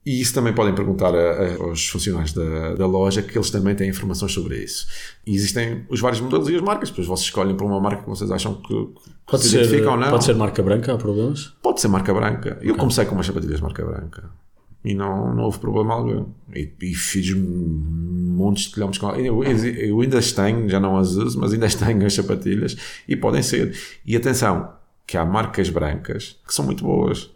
[0.06, 3.74] E isso também podem perguntar a, a, aos funcionários da, da, loja, que eles também
[3.74, 4.86] têm informações sobre isso.
[5.26, 8.08] E existem os vários modelos e as marcas, depois vocês escolhem para uma marca que
[8.08, 10.10] vocês acham que, que pode se ser, identificam ou não.
[10.10, 11.54] Pode ser marca branca, há problemas?
[11.62, 12.58] Pode ser marca branca.
[12.60, 14.30] Eu comecei com umas sapatilhas marca branca
[14.84, 16.26] e não, não houve problema algum.
[16.54, 21.12] E, e fiz montes de quilómetros com eu, eu ainda as tenho, já não as
[21.12, 22.76] uso, mas ainda as tenho as sapatilhas
[23.08, 23.74] e podem ser.
[24.04, 24.74] E atenção,
[25.06, 27.30] que há marcas brancas que são muito boas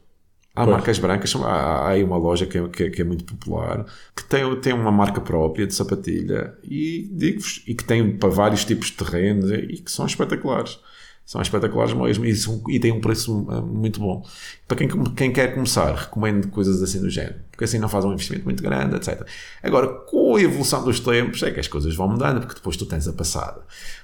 [0.59, 0.77] Há pois.
[0.77, 3.87] marcas brancas, há, há aí uma loja que é, que, é, que é, muito popular,
[4.16, 8.64] que tem, tem uma marca própria de sapatilha e digo-vos, e que tem para vários
[8.64, 10.81] tipos de terrenos e que são espetaculares.
[11.25, 14.27] São espetaculares mesmo e, são, e têm um preço eh, muito bom.
[14.66, 18.12] Para quem, quem quer começar, recomendo coisas assim do género, porque assim não faz um
[18.12, 19.25] investimento muito grande, etc.
[19.62, 22.85] Agora, com a evolução dos tempos, é que as coisas vão mudando, porque depois tu
[22.85, 23.61] tens a passada.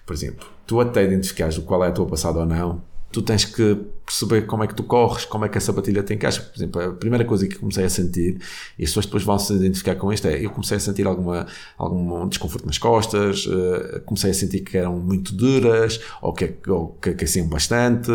[0.06, 2.82] Por exemplo, tu até identificares qual é a tua passada ou não,
[3.14, 6.12] tu tens que perceber como é que tu corres, como é que a sapatilha te
[6.12, 6.42] encaixa.
[6.42, 8.40] Por exemplo, a primeira coisa que comecei a sentir,
[8.76, 11.46] e as pessoas depois vão se identificar com isto, é eu comecei a sentir alguma,
[11.78, 16.88] algum desconforto nas costas, uh, comecei a sentir que eram muito duras, ou que, ou
[17.00, 18.10] que aqueciam bastante,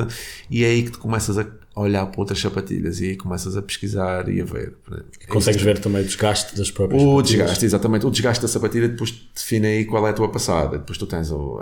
[0.50, 1.46] e é aí que tu começas a
[1.82, 4.74] olhar para outras sapatilhas e começas a pesquisar e a ver.
[5.28, 7.20] Consegues ver também o desgaste das próprias o sapatilhas.
[7.20, 8.06] O desgaste, exatamente.
[8.06, 10.78] O desgaste da sapatilha depois define aí qual é a tua passada.
[10.78, 11.62] Depois tu tens o,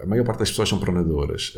[0.00, 1.54] a maior parte das pessoas são pronadoras.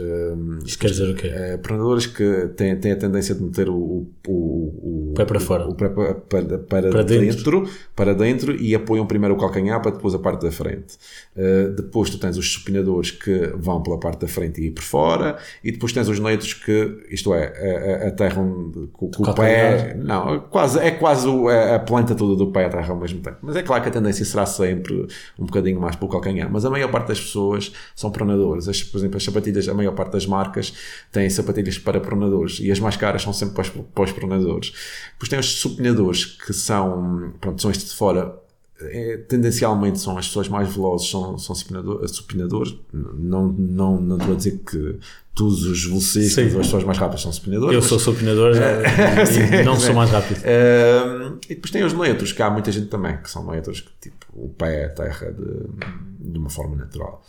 [0.65, 1.29] Isto quer dizer o quê?
[1.29, 5.41] É, pronadoras que têm, têm a tendência de meter o, o, o, o pé para
[5.41, 5.69] fora.
[5.69, 7.65] O pé para, para, para, para dentro.
[7.65, 7.71] dentro.
[7.95, 10.97] para dentro e apoiam primeiro o calcanhar para depois a parte da frente.
[11.37, 15.39] Uh, depois tu tens os supinadores que vão pela parte da frente e por fora
[15.63, 17.53] e depois tens os neutros que, isto é,
[17.95, 19.95] aterram com, com o pé.
[19.95, 23.37] Não, quase, é quase a, a planta toda do pé aterra ao mesmo tempo.
[23.43, 25.07] Mas é claro que a tendência será sempre
[25.39, 26.51] um bocadinho mais para o calcanhar.
[26.51, 28.69] Mas a maior parte das pessoas são pronadoras pronadores.
[28.69, 30.73] As, por exemplo, as sapatilhas, a maior parte das marcas
[31.13, 34.73] têm sapatilhas para pronadores e as mais caras são sempre para os, para os pronadores.
[35.13, 38.40] Depois tem os supinadores que são, pronto, são estes de fora
[38.83, 42.75] é, tendencialmente são as pessoas mais velozes são, são supinadores.
[42.93, 44.99] Não, não, não estou a dizer que
[45.35, 49.63] todos os velocistas ou as pessoas mais rápidas são supinadores eu mas, sou supinador e
[49.65, 50.39] não sou mais rápido.
[50.39, 53.91] Uh, e depois tem os neutros que há muita gente também que são neutros que
[54.01, 57.23] tipo o pé é a terra de, de uma forma natural.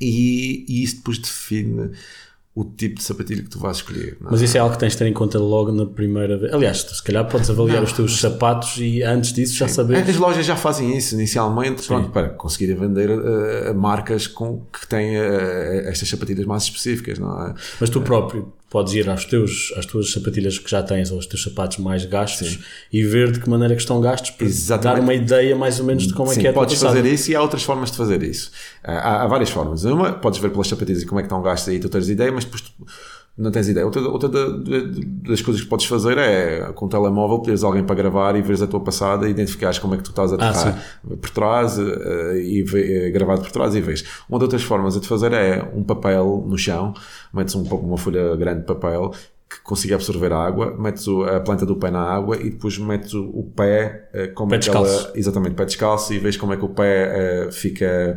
[0.00, 1.92] E, e isso depois define
[2.54, 4.16] o tipo de sapatilha que tu vais escolher.
[4.20, 6.52] Mas isso é algo que tens de ter em conta logo na primeira vez.
[6.52, 9.96] Aliás, se calhar podes avaliar não, os teus sapatos e antes disso já saber.
[9.96, 15.18] As lojas já fazem isso inicialmente pronto, para conseguirem vender uh, marcas com, que têm
[15.18, 17.18] uh, estas sapatilhas mais específicas.
[17.18, 17.54] Não é?
[17.80, 21.26] Mas tu próprio podes ir aos teus, às tuas sapatilhas que já tens ou aos
[21.26, 22.58] teus sapatos mais gastos Sim.
[22.92, 24.96] e ver de que maneira que estão gastos para Exatamente.
[24.96, 27.30] dar uma ideia mais ou menos de como Sim, é que é podes fazer isso
[27.30, 28.50] e há outras formas de fazer isso.
[28.82, 29.84] Há, há, várias formas.
[29.84, 32.32] Uma, podes ver pelas sapatilhas e como é que estão gastos aí tu tens ideia,
[32.32, 32.72] mas depois tu,
[33.36, 33.84] não tens ideia.
[33.84, 38.36] Outra, outra das coisas que podes fazer é com o telemóvel teres alguém para gravar
[38.36, 41.16] e veres a tua passada e identificares como é que tu estás a tocar ah,
[41.20, 44.04] por trás uh, e uh, gravado por trás e vês.
[44.28, 46.94] Uma das outras formas de fazer é um papel no chão,
[47.32, 49.10] metes um, uma folha grande de papel
[49.50, 53.14] que consiga absorver a água, metes a planta do pé na água e depois metes
[53.14, 55.10] o, pé uh, como pé descalço.
[55.12, 58.16] exatamente, pé descalço e vês como é que o pé fica,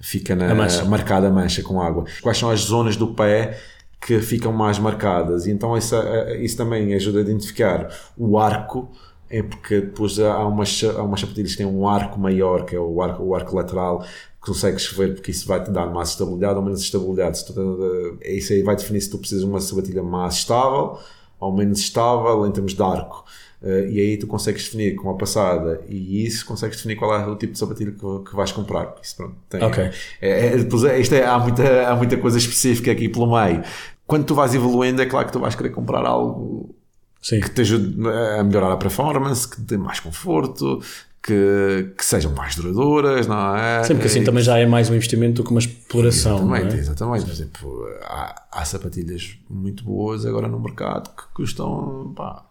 [0.00, 2.04] fica na, a marcada a mancha com água.
[2.22, 3.58] Quais são as zonas do pé
[4.04, 5.46] que ficam mais marcadas.
[5.46, 5.96] E então isso,
[6.40, 8.90] isso também ajuda a identificar o arco,
[9.30, 12.78] é porque depois há umas, há umas sapatilhas que têm um arco maior, que é
[12.78, 16.56] o arco, o arco lateral, que consegues ver porque isso vai te dar mais estabilidade
[16.56, 17.44] ou menos estabilidade.
[17.46, 20.98] Tu, isso aí vai definir se tu precisas de uma sapatilha mais estável
[21.40, 23.24] ou menos estável em termos de arco.
[23.62, 27.26] Uh, e aí tu consegues definir com a passada e isso consegues definir qual é
[27.26, 28.94] o tipo de sapatilha que, que vais comprar.
[29.02, 29.90] Isso, pronto, tem, ok.
[30.20, 33.64] É, é, é, isto é, há, muita, há muita coisa específica aqui pelo meio.
[34.06, 36.74] Quando tu vais evoluindo, é claro que tu vais querer comprar algo
[37.22, 37.40] Sim.
[37.40, 37.96] que te ajude
[38.38, 40.82] a melhorar a performance, que te dê mais conforto,
[41.22, 43.82] que, que sejam mais duradouras, não é?
[43.82, 46.36] Sempre que assim também já é mais um investimento do que uma exploração.
[46.36, 46.78] Exatamente, é?
[46.78, 47.24] exatamente.
[47.24, 52.44] Por exemplo, há, há, sapatilhas muito boas agora no mercado que custam pá,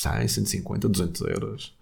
[0.00, 1.76] 100, 150, 200 euros.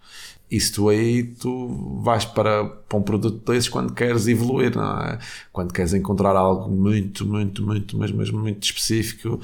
[0.49, 5.19] Isso tu aí tu vais para, para um produto desses quando queres evoluir, não é?
[5.51, 9.39] Quando queres encontrar algo muito, muito, muito, mas mesmo muito específico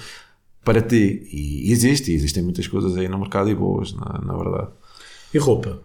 [0.64, 1.28] para ti.
[1.32, 4.72] E existe, existem muitas coisas aí no mercado e boas, na, na verdade.
[5.34, 5.82] E roupa?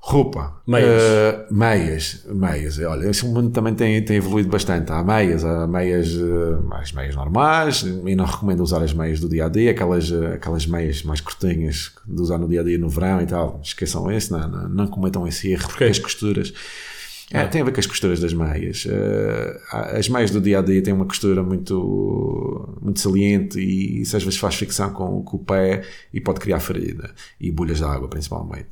[0.00, 0.62] Roupa.
[0.66, 1.02] Meias.
[1.02, 2.26] Uh, meias.
[2.26, 2.78] Meias.
[2.78, 4.90] Olha, esse mundo também tem, tem evoluído bastante.
[4.92, 9.28] Há meias, há meias, uh, as meias normais, e não recomendo usar as meias do
[9.28, 12.78] dia a dia, aquelas, uh, aquelas meias mais curtinhas de usar no dia a dia
[12.78, 13.60] no verão e tal.
[13.62, 16.54] Esqueçam esse, não, não, não cometam esse erro, porque as costuras.
[17.30, 18.86] É, tem a ver com as costuras das meias.
[19.70, 24.24] as meias do dia a dia têm uma costura muito, muito saliente e isso às
[24.24, 28.08] vezes faz fricção com, com o pé e pode criar ferida e bolhas de água,
[28.08, 28.70] principalmente.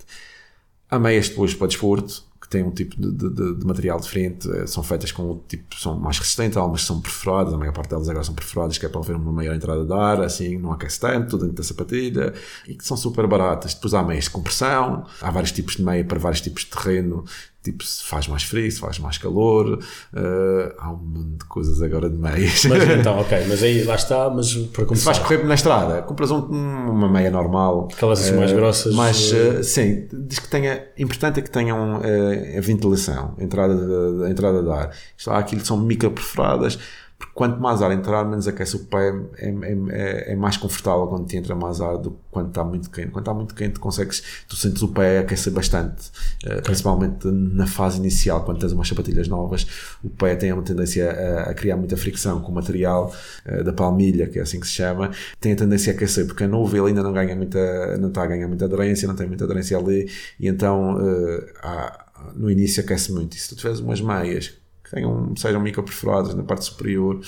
[0.90, 4.66] Há meias depois para desporto, que têm um tipo de, de, de, material diferente, eh,
[4.68, 8.08] são feitas com um tipo, são mais resistentes, algumas são perfuradas, a maior parte delas
[8.08, 11.00] agora são perfuradas, que é para haver uma maior entrada de ar, assim, não aquece
[11.00, 12.32] tanto dentro da sapatilha,
[12.68, 13.74] e que são super baratas.
[13.74, 17.24] Depois há meias de compressão, há vários tipos de meia para vários tipos de terreno,
[17.70, 21.82] tipo se faz mais frio, se faz mais calor, uh, há um monte de coisas
[21.82, 22.64] agora de meias.
[22.64, 25.14] Mas então, ok, mas aí lá está, mas para começar.
[25.14, 27.88] Se vais correr na estrada, compras um, uma meia normal.
[27.92, 28.94] Aquelas assim uh, mais grossas.
[28.94, 34.24] Mas uh, sim, diz que tenha, importante é que tenham a ventilação, a entrada de,
[34.24, 34.90] a entrada de ar.
[35.16, 36.78] Isto, há aquilo que são micro perfuradas
[37.18, 41.06] porque quanto mais ar entrar, menos aquece o pé, é, é, é, é mais confortável
[41.06, 43.08] quando te entra mais ar do que quando está muito quente.
[43.08, 46.10] Quando está muito quente, consegues, tu sentes o pé aquecer bastante,
[46.44, 49.66] uh, principalmente na fase inicial, quando tens umas sapatilhas novas,
[50.04, 53.10] o pé tem uma tendência a, a criar muita fricção com o material
[53.46, 56.44] uh, da palmilha, que é assim que se chama, tem a tendência a aquecer, porque
[56.44, 59.44] a nuvem ainda não ganha muita, não está a ganhar muita aderência, não tem muita
[59.44, 63.34] aderência ali, e então uh, há, no início aquece muito.
[63.34, 64.52] E se tu tiveres umas meias
[64.86, 67.20] que tenham, sejam microperforadas na parte superior,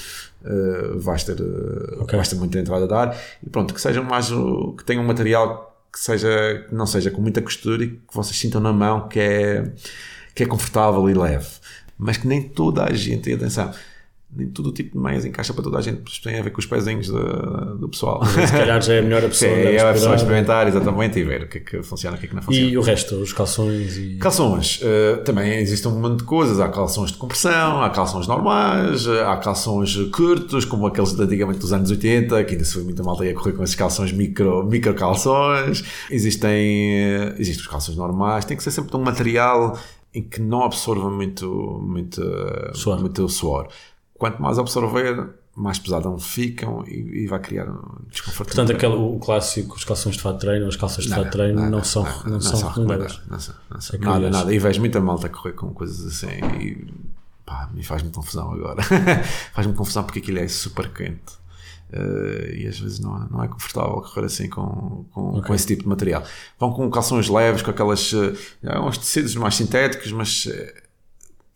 [0.45, 2.17] uh, vais, ter, uh, okay.
[2.17, 5.77] vais ter muita entrada de ar e pronto, que sejam mais, que tenham um material
[5.93, 9.19] que seja, que não seja com muita costura e que vocês sintam na mão que
[9.19, 9.73] é,
[10.35, 11.49] que é confortável e leve.
[11.99, 13.73] Mas que nem toda a gente, atenção,
[14.39, 16.51] nem todo o tipo de meias encaixa para toda a gente, porque tem a ver
[16.51, 18.25] com os pezinhos do, do pessoal.
[18.47, 21.43] Se calhar já é melhor a pessoa, é, é a pessoa experimentar exatamente e ver
[21.43, 22.71] o que é que funciona o que é que não funciona.
[22.71, 24.17] E o resto, os calções e...
[24.19, 26.61] Calções, uh, também existem um monte de coisas.
[26.61, 31.73] Há calções de compressão, há calções normais, há calções curtos, como aqueles de antigamente dos
[31.73, 34.95] anos 80, que ainda se foi muita malta a correr com esses calções micro, micro
[34.95, 35.83] calções.
[36.09, 39.77] Existem, uh, existem os calções normais, tem que ser sempre de um material
[40.15, 41.47] em que não absorva muito,
[41.83, 42.23] muito,
[42.75, 43.01] suor.
[43.01, 43.69] muito suor
[44.19, 48.55] quanto mais absorver, mais pesadas ficam e, e, vai criar um desconforto.
[48.55, 51.31] Portanto, aquele, o clássico, os calções de fato de treino, as calças de fato de
[51.31, 53.21] treino não, não, são, não, não são recomendadas.
[53.29, 53.99] Não são, não são.
[53.99, 54.55] É nada, nada.
[54.55, 56.93] E vejo muita malta correr com coisas assim e
[57.47, 58.83] pá, me faz-me confusão agora.
[59.55, 61.39] faz-me confusão porque aquilo é super quente.
[61.91, 65.43] Uh, e às vezes não, é, não é confortável correr assim com, com, okay.
[65.43, 66.23] com, esse tipo de material.
[66.59, 68.13] Vão com calções leves, com aquelas.
[68.13, 68.37] Uh,
[68.87, 70.47] uns tecidos mais sintéticos, mas.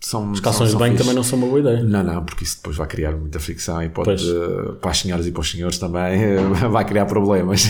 [0.03, 1.81] São, Os calções são, de banho também não são uma boa ideia.
[1.81, 5.29] Não, não, porque isso depois vai criar muita fricção e pode, uh, para as senhoras
[5.29, 7.69] e para os senhores também, uh, vai criar problemas.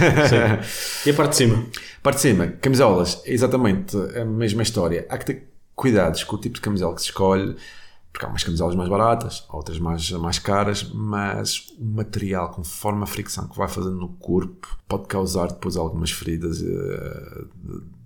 [1.05, 1.67] e a parte de cima?
[2.03, 5.07] Parte de cima, camisolas, exatamente a mesma história.
[5.11, 7.55] Há que ter cuidados com o tipo de camisola que se escolhe,
[8.11, 13.07] porque há umas camisolas mais baratas, outras mais, mais caras, mas o material, conforme a
[13.07, 16.63] fricção que vai fazendo no corpo, pode causar depois algumas feridas.
[16.63, 18.02] Uh,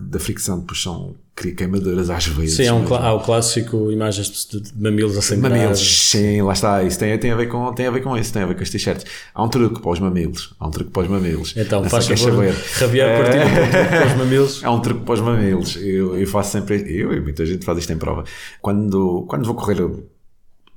[0.00, 1.14] da fricção depois são
[1.56, 2.56] queimaduras às vezes.
[2.56, 5.50] Sim, há, um, há o clássico imagens de, de mamilos a sangrar.
[5.50, 6.82] Mamilos, sim, lá está.
[6.82, 8.62] Isso tem, tem, a ver com, tem a ver com isso, tem a ver com
[8.62, 9.06] as t-shirts.
[9.34, 10.54] Há um truque para os mamilos.
[10.58, 11.54] Há um truque para os mamilos.
[11.56, 14.64] Então, faz favor, rabiar a partir do truque para os mamilos.
[14.64, 15.76] Há um truque para os mamilos.
[15.76, 18.24] Eu, eu faço sempre, eu e muita gente faz isto em prova.
[18.60, 19.78] Quando, quando vou correr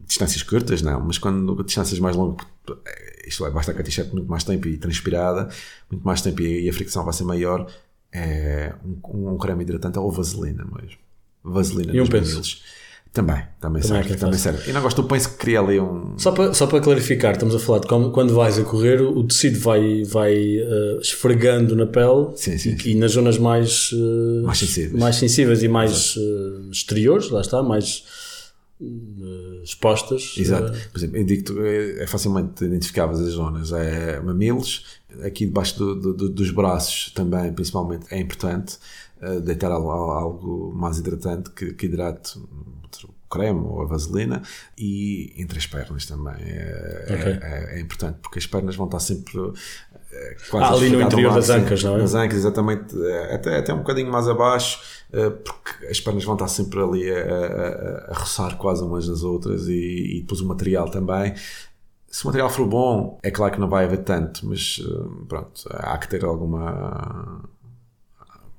[0.07, 2.45] distâncias curtas, não, mas quando distâncias mais longas,
[3.25, 5.49] isto é, basta que a t-shirt muito mais tempo e transpirada,
[5.89, 7.67] muito mais tempo e, e a fricção vai ser maior,
[8.13, 10.97] é um, um creme hidratante ou vaselina mesmo.
[11.43, 12.61] Vaselina e um penso.
[13.11, 14.13] Também, também, também serve.
[14.13, 14.69] É também serve.
[14.69, 16.17] E não gosto do penso que cria ali um.
[16.17, 19.23] Só para, só para clarificar, estamos a falar de como, quando vais a correr, o
[19.23, 22.89] tecido vai, vai uh, esfregando na pele sim, sim, e, sim.
[22.89, 24.99] e, nas zonas mais, uh, mais, sensíveis.
[24.99, 28.03] mais sensíveis e mais uh, exteriores, lá está, mais
[29.63, 30.35] expostas.
[30.37, 30.75] Exato.
[30.91, 33.71] Por exemplo, eu digo é, é facilmente identificáveis as zonas.
[33.71, 34.85] É mamilos,
[35.23, 38.77] aqui debaixo do, do, dos braços também, principalmente, é importante
[39.21, 42.39] uh, deitar algo, mais hidratante que, que hidrate
[43.29, 44.43] creme ou a vaselina
[44.77, 47.39] e entre as pernas também é, okay.
[47.41, 49.33] é, é, importante porque as pernas vão estar sempre
[50.49, 51.97] quase ah, ali no interior das ancas, não é?
[51.97, 52.95] Nas ancas, exatamente,
[53.31, 54.79] até, até um bocadinho mais abaixo,
[55.11, 59.67] porque as pernas vão estar sempre ali a, a, a roçar quase umas das outras
[59.67, 61.33] e, e depois o material também.
[62.13, 64.79] Se o material for bom, é claro que não vai haver tanto, mas
[65.27, 67.41] pronto, há que ter alguma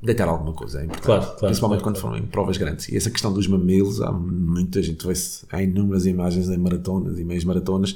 [0.02, 1.06] deitar alguma coisa, é importante.
[1.06, 2.24] Claro, claro, Principalmente claro, quando claro.
[2.24, 2.88] em provas grandes.
[2.88, 7.22] E essa questão dos mamilos, há muita gente, vê-se, há inúmeras imagens em maratonas e
[7.22, 7.94] meias maratonas,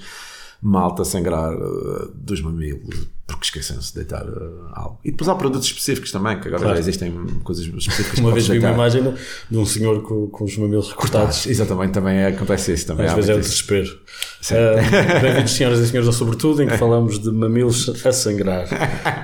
[0.61, 4.99] malta sangrar uh, dos mamilos, porque esquecem-se de deitar uh, algo.
[5.05, 7.13] E depois há produtos específicos também, que agora já existem
[7.45, 8.19] coisas específicas.
[8.19, 9.03] uma vez vi uma imagem
[9.51, 11.47] de um senhor com, com os mamilos recortados.
[11.47, 12.87] Exatamente, também é, acontece isso.
[12.87, 13.89] Também Às vezes é o desespero.
[13.89, 18.67] Uh, Bem-vindos, senhoras e senhores, ao Sobretudo, em que falamos de mamilos a sangrar.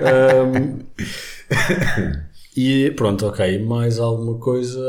[0.00, 0.84] Um,
[2.56, 3.64] E pronto, ok.
[3.64, 4.80] Mais alguma coisa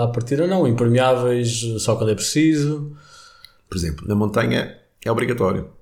[0.00, 0.46] à partida?
[0.46, 0.68] Não.
[0.68, 2.92] Impermeáveis só quando é preciso.
[3.68, 5.77] Por exemplo, na montanha é obrigatório.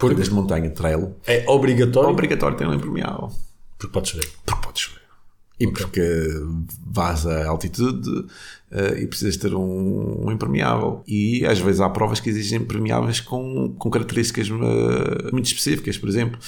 [0.00, 1.14] Porque desde montanha, trail.
[1.26, 2.08] É obrigatório?
[2.08, 3.30] É obrigatório ter um impermeável.
[3.78, 4.28] Porque pode chover.
[4.44, 5.00] Porque pode chover.
[5.60, 5.84] E okay.
[5.84, 6.02] porque
[6.86, 11.02] vais a altitude uh, e precisas ter um, um, impermeável.
[11.06, 16.08] E às vezes há provas que exigem impermeáveis com, com características uh, muito específicas, por
[16.08, 16.40] exemplo.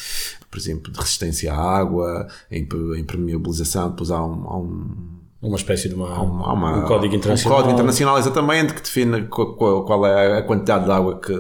[0.51, 5.95] Por exemplo, de resistência à água, impermeabilização, depois há um, há um uma espécie de
[5.95, 7.59] uma, uma, uma, um código internacional.
[7.59, 11.35] Um código internacional, exatamente, que define qual, qual é a quantidade de água que,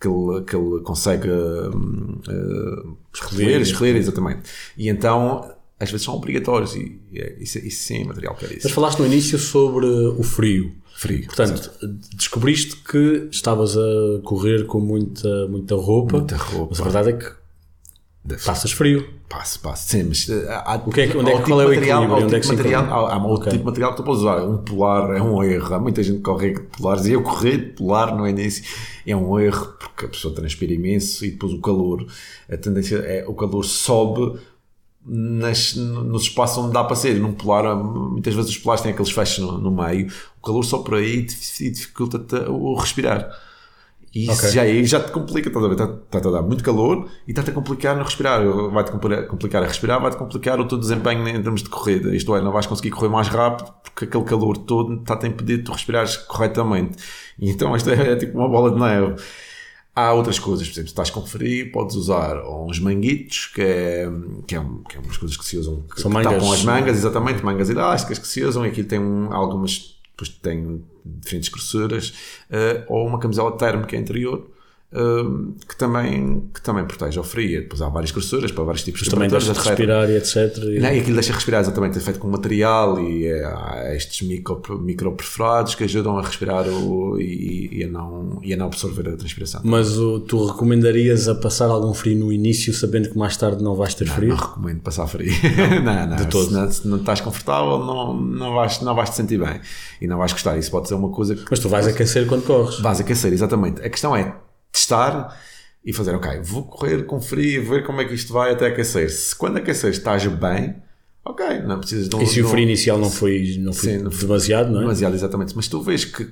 [0.00, 4.42] que, ele, que ele consegue uh, escolher, escolher, exatamente.
[4.76, 5.48] E então
[5.78, 8.62] às vezes são obrigatórios e, e isso, isso sim é material caríssimo.
[8.64, 10.72] Mas falaste no início sobre o frio.
[10.96, 11.26] Frio.
[11.26, 11.70] Portanto,
[12.14, 16.18] descobriste que estavas a correr com muita, muita roupa.
[16.18, 16.68] Muita roupa.
[16.70, 17.43] Mas a verdade é que
[18.44, 19.06] Passas frio.
[19.28, 19.90] Passo, passo.
[19.90, 22.26] Sim, mas eh, há, o que é, onde é, qual é o material, equilíbrio?
[22.26, 24.42] Onde é que material, há, há um outro tipo de material que tu podes usar.
[24.42, 25.74] Um polar é um erro.
[25.74, 27.04] Há muita gente que corre de polares.
[27.04, 28.64] E eu corri de polar no início
[29.06, 32.06] é um erro porque a pessoa transpira imenso e depois o calor.
[32.50, 34.38] A tendência é o calor sobe
[35.04, 37.20] nas, nos espaços onde dá para ser.
[37.20, 40.10] Num polar, muitas vezes os polares têm aqueles fechos no, no meio.
[40.38, 43.28] O calor só por aí dificulta-te o respirar.
[44.14, 44.50] E isso okay.
[44.50, 45.74] já, aí já te complica, estás a ver?
[45.74, 48.44] Está-te tá a dar muito calor e está-te a complicar no respirar.
[48.70, 48.92] Vai-te
[49.26, 52.14] complicar a respirar, vai-te complicar o teu desempenho em termos de corrida.
[52.14, 55.58] Isto é, não vais conseguir correr mais rápido porque aquele calor todo está-te a impedir
[55.58, 56.96] de tu respirares corretamente.
[57.38, 59.20] E então isto é, é, tipo uma bola de neve.
[59.96, 64.08] Há outras coisas, por exemplo, se estás com frio, podes usar uns manguitos, que é,
[64.46, 66.32] que é, que é umas coisas que se usam, que, São que mangas.
[66.32, 70.28] tapam as mangas, exatamente, mangas elásticas que se usam, e aqui tem um, algumas depois
[70.28, 72.10] tem diferentes grossuras,
[72.50, 74.63] uh, ou uma camisola térmica interior, uh,
[75.68, 77.62] que, também, que também protege ao frio.
[77.62, 80.56] Depois há várias grossuras para vários tipos de também deixa de respirar e etc.
[80.58, 80.78] E...
[80.78, 84.62] Não, e aquilo deixa respirar exatamente, é feito com material e é, há estes micro,
[84.80, 89.08] micro perfurados que ajudam a respirar o, e, e, a não, e a não absorver
[89.08, 89.62] a transpiração.
[89.64, 93.74] Mas o, tu recomendarias a passar algum frio no início, sabendo que mais tarde não
[93.74, 94.28] vais ter não, frio?
[94.28, 95.32] Não recomendo passar frio.
[95.82, 96.16] não, não.
[96.16, 96.46] De todo.
[96.46, 99.60] Se não, se não estás confortável, não, não, vais, não vais te sentir bem
[100.00, 100.56] e não vais gostar.
[100.56, 101.44] Isso pode ser uma coisa que.
[101.50, 102.78] Mas tu vais aquecer quando corres.
[102.78, 103.82] Vais aquecer, exatamente.
[103.82, 104.34] A questão é
[104.74, 105.40] testar
[105.84, 109.08] e fazer, ok, vou correr com frio, ver como é que isto vai até aquecer.
[109.10, 110.76] Se quando aquecer estás bem,
[111.24, 112.22] ok, não precisas de um.
[112.22, 114.82] E se o frio inicial não foi, não foi sim, demasiado, não é?
[114.82, 115.54] Demasiado, exatamente.
[115.54, 116.28] Mas tu vês que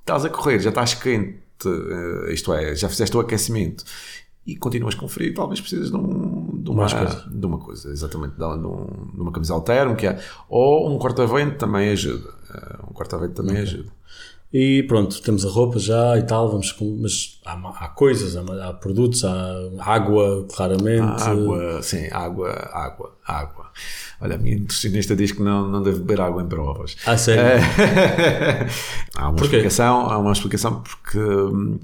[0.00, 3.84] estás a correr, já estás quente, eh, isto é, já fizeste o aquecimento
[4.46, 7.28] e continuas com frio, talvez precisas de, um, de, uma, coisa.
[7.30, 12.30] de uma coisa, exatamente, de, um, de uma camisola térmica ou um corta-vento também ajuda.
[12.54, 13.62] Eh, um corta-vento também okay.
[13.62, 13.90] ajuda.
[14.52, 18.68] E pronto, temos a roupa já e tal, vamos com, mas há, há coisas, há,
[18.68, 21.22] há, produtos, há água, claramente.
[21.22, 23.70] água, sim, água, água, água.
[24.20, 26.96] Olha, a minha nutricionista diz que não, não deve beber água em provas.
[27.06, 27.64] Ah, sério?
[29.16, 31.80] há uma explicação, há uma explicação porque hum,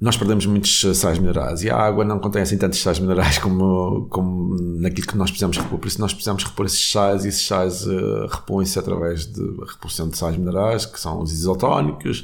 [0.00, 4.06] nós perdemos muitos sais minerais e a água não contém assim tantos sais minerais como,
[4.08, 5.78] como naquilo que nós precisamos repor.
[5.80, 10.08] Por isso, nós precisamos repor esses sais e esses sais uh, repõem-se através de repulsão
[10.08, 12.20] de sais minerais, que são os isotónicos.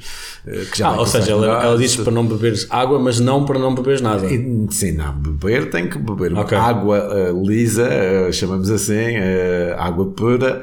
[0.46, 3.44] Uh, que já ah, ou seja, ela, ela diz para não beberes água, mas não
[3.44, 4.24] para não beberes nada.
[4.32, 5.12] E, sim, não.
[5.12, 6.56] Beber tem que beber okay.
[6.56, 7.88] água uh, lisa,
[8.30, 9.16] chamamos assim,
[9.76, 10.62] água pura,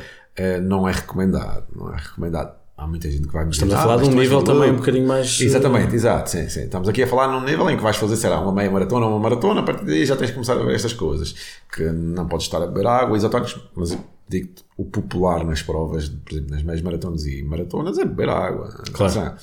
[0.64, 1.66] não é recomendado.
[1.76, 4.43] Não é recomendado há muita gente que vai me Estamos a falar de um nível
[4.43, 5.39] também um bocadinho mais.
[5.39, 6.63] Exatamente, exato, sim, sim.
[6.63, 9.05] Estamos aqui a falar num nível em que vais fazer, sei lá, uma meia maratona
[9.05, 11.36] ou uma maratona, a partir daí já tens que começar a ver estas coisas.
[11.71, 13.95] Que não podes estar a beber água, isotônicos, mas
[14.27, 18.69] digo o popular nas provas, por exemplo, nas meias maratonas e maratonas é beber água.
[18.91, 19.36] Claro.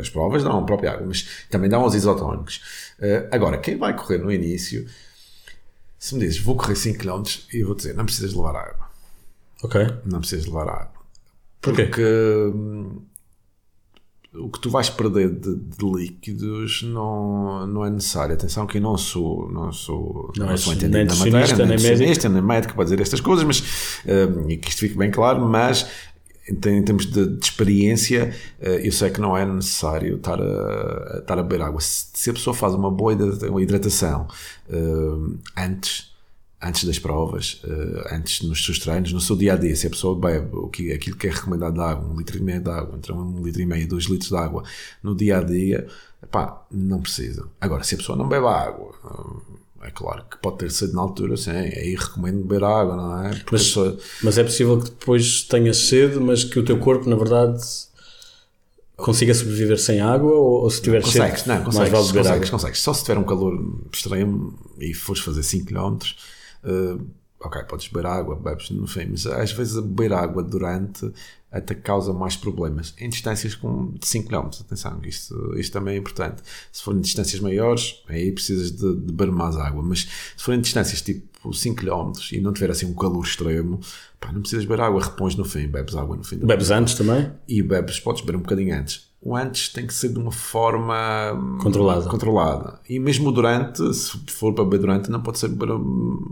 [0.00, 2.60] As provas dão a própria água, mas também dão aos isotónicos.
[2.98, 4.86] Uh, agora, quem vai correr no início,
[5.98, 8.88] se me dizes, vou correr 5 km, e eu vou dizer, não precisas levar água.
[9.62, 9.80] Ok.
[10.04, 10.97] Não precisas levar água.
[11.60, 12.02] Porque
[12.54, 13.02] hum,
[14.34, 18.34] o que tu vais perder de, de, líquidos não, não é necessário.
[18.34, 21.78] Atenção que eu não sou, não sou, não, não sou entendido na matéria, nem, nem
[21.78, 22.28] médico.
[22.28, 23.60] nem médico para dizer estas coisas, mas
[24.04, 25.88] uh, e que isto fique bem claro, mas
[26.48, 31.38] em, termos de, de, experiência, uh, eu sei que não é necessário estar a, estar
[31.38, 31.80] a beber água.
[31.80, 33.12] Se, se a pessoa faz uma boa
[33.60, 34.28] hidratação
[34.68, 36.08] uh, antes
[36.60, 39.90] antes das provas, uh, antes nos seus treinos, no seu dia a dia, se a
[39.90, 42.70] pessoa bebe o que, aquilo que é recomendado de água, um litro e meio de
[42.70, 44.64] água, entre um litro e meio e dois litros de água
[45.02, 45.86] no dia a dia,
[46.30, 47.48] pá, não precisa.
[47.60, 49.42] Agora, se a pessoa não bebe água, uh,
[49.82, 53.30] é claro que pode ter sede na altura, sim, aí recomendo beber água, não é?
[53.30, 53.96] Mas, pessoa...
[54.22, 57.62] mas é possível que depois tenhas sede, mas que o teu corpo, na verdade
[58.96, 62.18] consiga sobreviver sem água ou, ou se tiver consegues, sede, não, consegues, mais vale beber
[62.18, 62.50] consegues, água?
[62.50, 62.80] consegues.
[62.80, 65.98] Só se tiver um calor extremo e fores fazer 5 km,
[66.64, 67.06] Uh,
[67.40, 71.10] ok, podes beber água, bebes no fim, mas às vezes beber água durante
[71.50, 72.94] até causa mais problemas.
[72.98, 76.42] Em distâncias com, de 5 km, atenção, isto, isto também é importante.
[76.70, 80.00] Se forem distâncias maiores, aí precisas de, de beber mais água, mas
[80.36, 83.80] se forem distâncias tipo 5 km e não tiver assim um calor extremo,
[84.20, 86.36] pá, não precisas beber água, repões no fim, bebes água no fim.
[86.38, 87.32] Bebes antes também?
[87.46, 90.96] E bebes, podes beber um bocadinho antes o antes tem que ser de uma forma
[91.60, 92.08] controlada.
[92.08, 92.80] controlada.
[92.88, 95.76] E mesmo durante, se for para beber durante, não pode ser beber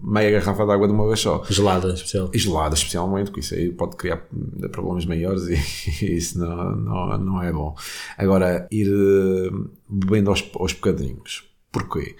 [0.04, 1.42] meia garrafa de água de uma vez só.
[1.50, 2.30] Gelada, especial.
[2.32, 4.24] E gelada, especialmente, porque isso aí pode criar
[4.70, 5.54] problemas maiores e,
[6.04, 7.74] e isso não, não, não é bom.
[8.16, 9.50] Agora, ir eh,
[9.88, 11.44] bebendo aos, aos bocadinhos.
[11.72, 12.14] Porquê?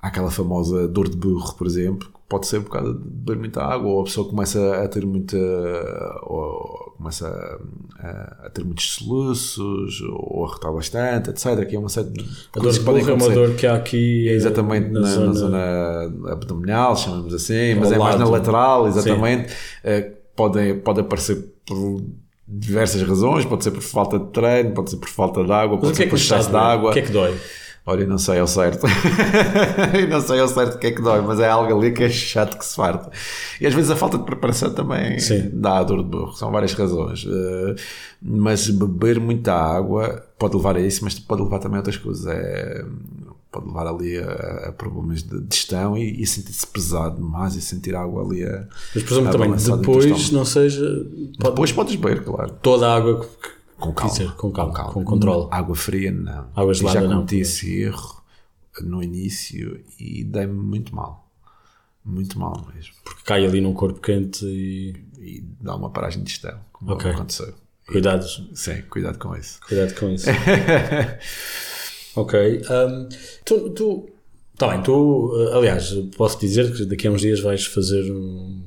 [0.00, 3.60] Há aquela famosa dor de burro, por exemplo, pode ser por causa de beber muita
[3.60, 5.36] água, ou a pessoa começa a ter muita.
[6.22, 7.26] ou começa
[7.98, 11.46] a, a ter muitos soluços, ou a rotar bastante, etc.
[11.58, 12.24] Aqui é uma série de
[12.56, 14.28] a dor de burro é uma dor que há aqui.
[14.28, 15.26] É exatamente na, na, zona...
[15.26, 19.52] na zona abdominal, chamamos assim, mas é mais na lateral, exatamente.
[19.84, 22.00] Uh, pode, pode aparecer por
[22.46, 25.96] diversas razões, pode ser por falta de treino, pode ser por falta de água, pode
[25.96, 26.90] ser por excesso de água.
[26.90, 27.34] O que é que dói?
[27.90, 28.86] Olha, não sei ao certo.
[30.08, 32.08] não sei ao certo o que é que dói, mas é algo ali que é
[32.08, 33.10] chato que se farta.
[33.60, 35.50] E às vezes a falta de preparação também Sim.
[35.52, 36.32] dá a dor de burro.
[36.34, 37.24] São várias razões.
[37.24, 37.74] Uh,
[38.22, 42.24] mas beber muita água pode levar a isso, mas pode levar também a outras coisas.
[42.28, 42.84] É,
[43.50, 47.96] pode levar ali a, a problemas de digestão e, e sentir-se pesado demais e sentir
[47.96, 48.68] água ali a.
[48.94, 50.86] Mas, por exemplo, também depois não seja.
[51.40, 52.52] Pode, depois podes beber, claro.
[52.62, 54.12] Toda a água que com calma.
[54.12, 54.92] Dizer, com calma, com, calma.
[54.92, 55.48] com controle.
[55.50, 56.50] Água fria, não.
[56.54, 57.16] Água gelada, já não.
[57.16, 58.22] cometi esse erro
[58.82, 61.28] no início e dei-me muito mal.
[62.04, 62.94] Muito mal mesmo.
[63.04, 64.94] Porque cai ali num corpo quente e.
[65.18, 67.10] E dá uma paragem de gestão, como okay.
[67.10, 67.52] aconteceu.
[67.86, 68.48] Cuidados.
[68.54, 69.60] Sim, cuidado com isso.
[69.60, 70.26] Cuidado com isso.
[72.16, 72.62] ok.
[72.70, 73.08] Um,
[73.44, 73.70] tu.
[73.70, 74.08] tu
[74.54, 78.62] Está bem, tu, aliás, posso dizer que daqui a uns dias vais fazer um,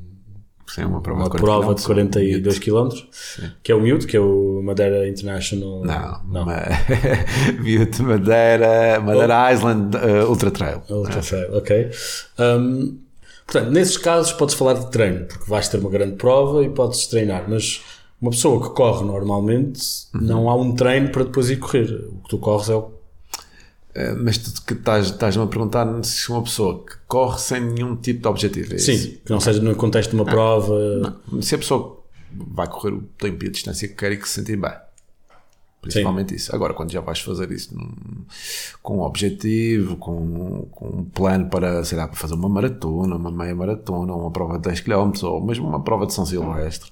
[0.73, 2.89] Sim, uma prova, uma de, prova de 42 km,
[3.61, 5.85] que é o Mute, que é o Madeira International.
[5.85, 6.45] Não, não.
[7.59, 9.53] Mute Madeira, Madeira oh.
[9.53, 10.81] Island uh, Ultra Trail.
[10.89, 11.91] Ultra Trail, ok.
[12.39, 12.97] Um,
[13.45, 17.05] portanto, nesses casos podes falar de treino, porque vais ter uma grande prova e podes
[17.05, 17.79] treinar, mas
[18.19, 19.79] uma pessoa que corre normalmente
[20.15, 20.21] uhum.
[20.21, 22.03] não há um treino para depois ir correr.
[22.09, 22.89] O que tu corres é o
[24.19, 28.21] mas tu que estás, estás-me a perguntar se uma pessoa que corre sem nenhum tipo
[28.21, 28.73] de objetivo.
[28.73, 31.19] É Sim, que não seja no contexto de uma não, prova.
[31.31, 31.41] Não.
[31.41, 34.35] Se a pessoa vai correr o tempo e a distância que quer e que se
[34.35, 34.73] sentir bem.
[35.83, 36.35] Principalmente Sim.
[36.35, 36.55] isso.
[36.55, 38.25] Agora, quando já vais fazer isso num,
[38.81, 43.29] com um objetivo, com, com um plano para, sei lá, para fazer uma maratona, uma
[43.29, 46.89] meia maratona, uma prova de 10 km, ou mesmo uma prova de São Silvestre,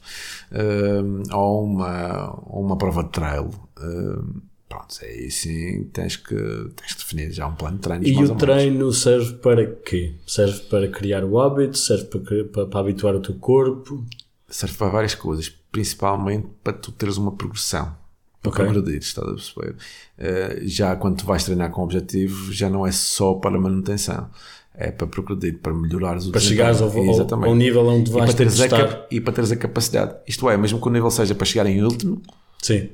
[0.51, 3.49] uh, ou uma, uma prova de trail.
[3.79, 4.41] Uh,
[4.71, 8.07] Pronto, aí sim tens que, tens que definir já um plano de treino.
[8.07, 10.15] E o treino serve para quê?
[10.25, 11.77] Serve para criar o hábito?
[11.77, 14.05] Serve para, para, para, habituar o teu corpo?
[14.47, 17.93] Serve para várias coisas, principalmente para tu teres uma progressão.
[18.41, 18.65] Para okay.
[18.65, 19.75] progredir, estás a perceber?
[20.17, 24.29] Uh, já quando tu vais treinar com objetivo, já não é só para manutenção.
[24.73, 28.33] É para progredir, para melhorar os Para chegares ao, ao, ao, nível onde vais e
[28.33, 30.15] para, teres a, e para teres a capacidade.
[30.25, 32.21] Isto é, mesmo que o nível seja para chegar em último,
[32.61, 32.89] Sim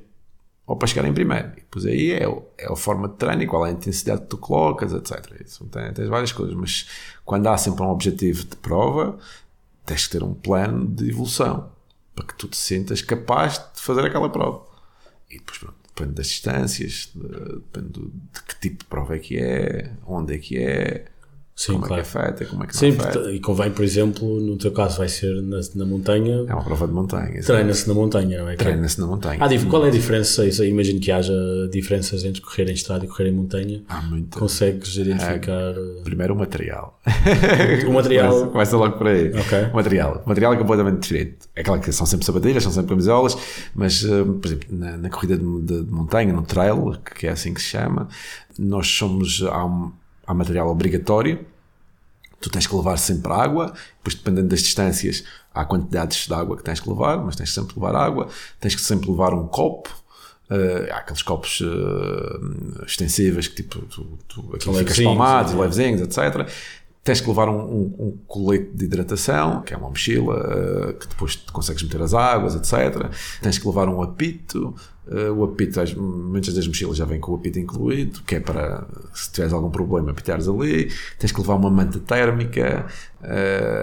[0.68, 1.48] ou para chegar em primeiro.
[1.54, 2.24] E depois aí é,
[2.58, 5.42] é a forma de treino qual é a intensidade que tu colocas, etc.
[5.44, 6.88] Isso tem, tens várias coisas, mas
[7.24, 9.18] quando há sempre um objetivo de prova,
[9.86, 11.72] tens que ter um plano de evolução
[12.14, 14.66] para que tu te sintas capaz de fazer aquela prova.
[15.30, 19.38] E depois, pronto, depende das distâncias, de, depende de que tipo de prova é que
[19.38, 21.06] é, onde é que é.
[21.60, 22.02] Sim, como claro.
[22.02, 23.14] é que afeta, como é que não Sim, afeta.
[23.20, 26.64] porta- e convém, por exemplo, no teu caso vai ser na, na montanha, É uma
[26.64, 27.42] prova de montanha.
[27.42, 28.56] treina-se na montanha, não é?
[28.56, 29.48] Treina-se na montanha.
[29.48, 30.46] Dif- qual é a diferença?
[30.46, 31.34] Isso, imagino que haja
[31.72, 33.82] diferenças entre correr em estrada e correr em montanha.
[33.90, 34.38] Há muito.
[34.38, 37.00] Consegues identificar uh, Primeiro o material.
[37.88, 38.30] o material?
[38.32, 39.30] Começa, começa logo por aí.
[39.30, 39.64] Ok.
[39.74, 40.22] O material.
[40.24, 41.38] O material é completamente diferente.
[41.56, 43.36] É claro que são sempre sapatilhas, são sempre camisolas,
[43.74, 47.32] mas, eh, por exemplo, na, na corrida de, de- de montanha, no trail, que é
[47.32, 48.08] assim que se chama,
[48.60, 49.42] nós somos.
[49.44, 49.92] Há, um,
[50.28, 51.46] há material obrigatório.
[52.40, 56.64] Tu tens que levar sempre água, depois dependendo das distâncias, há quantidades de água que
[56.64, 58.28] tens que levar, mas tens que sempre levar água,
[58.60, 59.90] tens que sempre levar um copo.
[60.50, 65.58] eh, há aqueles copos eh, extensíveis que tipo tu, tu aquilo fica levezinhos, espalmado, sim.
[65.60, 66.48] levezinhos, etc.
[67.04, 71.08] Tens que levar um, um- um colete de hidratação, que é uma mochila, eh, que
[71.08, 73.10] depois consegues meter as águas, etc.
[73.42, 74.76] Tens que levar um apito.
[75.12, 78.40] Eh, o apito, as- muitas das mochilas já vêm com o apito incluído, que é
[78.40, 80.92] para, se tiveres algum problema, apitares ali.
[81.20, 82.86] Tens que levar uma manta térmica.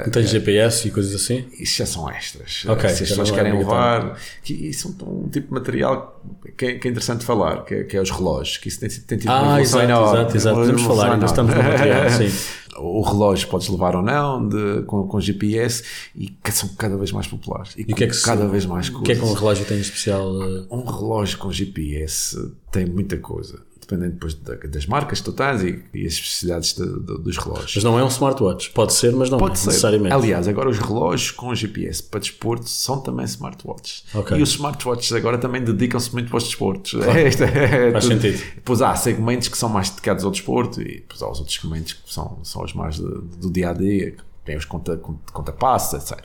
[0.05, 1.45] Não tens GPS e coisas assim?
[1.59, 2.65] isso já são extras.
[2.69, 6.23] Ok, Se as pessoas é querem levar, que isso é um, um tipo de material
[6.57, 9.19] que é, que é interessante falar, que é, que é os relógios, que isso tem,
[9.19, 10.19] tem uma Ah, evolução exato, enorme.
[10.21, 10.57] exato, exato.
[10.57, 12.31] Uma Podemos falar, ainda estamos no material, sim.
[12.79, 15.83] O relógio podes levar ou não, de- com, com GPS,
[16.15, 17.75] e que são cada vez mais populares.
[17.77, 19.25] E, E o que é que se- cada vez mais O que é que um
[19.25, 19.41] coisas.
[19.41, 20.31] relógio tem de especial?
[20.33, 25.33] uh, Um relógio com GPS tem muita coisa, dependendo depois da- das marcas que tu
[25.33, 27.73] tens e, e as especificidades de- de- dos relógios.
[27.75, 28.71] Mas não é um smartwatch.
[28.71, 29.67] Pode ser, mas não Pode é, ser.
[29.69, 30.15] necessariamente.
[30.15, 34.05] Aliás, agora os relógios com GPS para desporto são também smartwatches.
[34.15, 34.37] Ok.
[34.39, 36.93] E os smartwatches agora também dedicam-se muito para os desportos.
[37.29, 38.15] Isto é Faz tudo.
[38.21, 38.43] sentido.
[38.57, 41.93] Depois há segmentos que são mais dedicados ao desporto e depois há os outros segmentos
[41.93, 45.19] que são, são os mais de- do dia a dia, que têm os conta, conta,
[45.33, 46.23] conta passos, etc.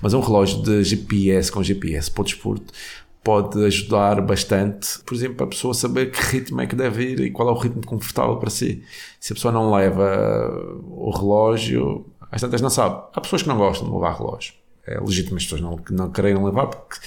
[0.00, 2.72] Mas um relógio de GPS com GPS para o desporto
[3.24, 7.30] pode ajudar bastante, por exemplo, a pessoa saber que ritmo é que deve ir e
[7.30, 8.82] qual é o ritmo confortável para si.
[9.20, 10.50] Se a pessoa não leva
[10.88, 13.02] o relógio, às tantas não sabe.
[13.14, 14.54] Há pessoas que não gostam de levar relógio.
[14.86, 16.98] É legítimo as pessoas não, não querem levar porque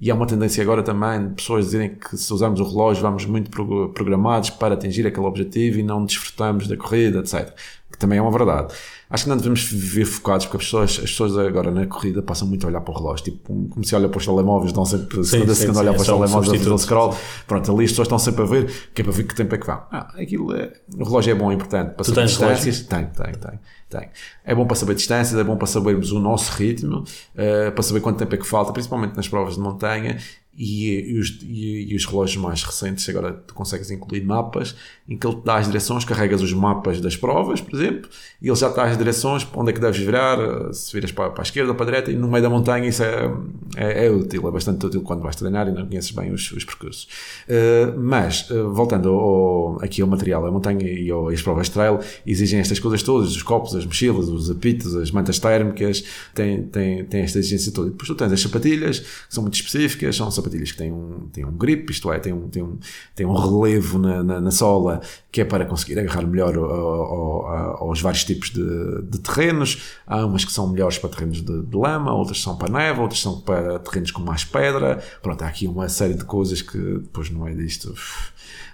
[0.00, 3.26] e há uma tendência agora também de pessoas dizerem que se usarmos o relógio vamos
[3.26, 7.52] muito pro- programados para atingir aquele objetivo e não desfrutamos da corrida, etc.
[7.90, 8.72] Que também é uma verdade.
[9.10, 12.46] Acho que não devemos viver focados porque as pessoas, as pessoas agora na corrida passam
[12.46, 13.24] muito a olhar para o relógio.
[13.24, 15.92] Tipo, como se olha para os telemóveis, estão sempre segunda a sim, segunda sim, olhar
[15.92, 17.16] é para os um telemóveis a fazer o scroll.
[17.46, 19.58] Pronto, ali as pessoas estão sempre a ver, que é para ver que tempo é
[19.58, 19.82] que vão.
[19.90, 21.94] Ah, aquilo é, o relógio é bom, é importante.
[21.94, 22.80] Para saber tens distâncias.
[22.82, 24.10] Tenho, tenho, tenho, tenho.
[24.44, 27.04] É bom para saber distâncias, é bom para sabermos o nosso ritmo,
[27.34, 30.18] eh, para saber quanto tempo é que falta, principalmente nas provas de montanha.
[30.60, 34.74] E, e os, e, e os relógios mais recentes, agora tu consegues incluir mapas
[35.08, 38.10] em que ele te dá as direções, carregas os mapas das provas, por exemplo,
[38.42, 40.92] e ele já te dá as direções para onde é que deves virar, eh, se
[40.92, 43.04] viras para, para a esquerda ou para a direita, e no meio da montanha isso
[43.04, 43.32] é,
[43.76, 46.64] é, é útil, é bastante útil quando vais treinar e não conheces bem os, os
[46.64, 47.06] percursos.
[47.48, 52.00] Eh, mas, eh, voltando ao, aqui ao material, a montanha e ao- as provas trail
[52.26, 56.02] exigem estas coisas todas, os copos, as mochilas, os apitos, as mantas térmicas,
[56.34, 57.88] têm, têm, têm esta exigência toda.
[57.88, 61.28] E depois tu tens as sapatilhas, que são muito específicas, são sapatilhas que têm um,
[61.32, 62.78] têm um grip, isto é, têm um, têm um,
[63.14, 67.46] têm um relevo na, na, na sola, que é para conseguir agarrar melhor ao- ao-
[67.46, 69.82] ao- aos vários tipos de, de terrenos.
[70.06, 73.20] Há umas que são melhores para terrenos de, de lama, outras são para neve, outras
[73.20, 75.02] são para terrenos com mais pedra.
[75.22, 77.94] Pronto, há aqui uma série de coisas que depois não é disto.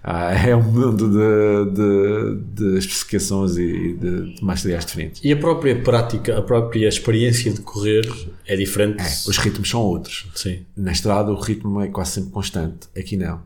[0.07, 5.23] Ah, é um mundo de, de, de especificações e de, de materiais diferentes.
[5.25, 8.07] E a própria prática, a própria experiência de correr
[8.47, 9.03] é diferente?
[9.27, 10.27] Os ritmos são outros.
[10.35, 10.61] Sim.
[10.77, 12.87] Na estrada o ritmo é quase sempre constante.
[12.95, 13.41] Aqui não.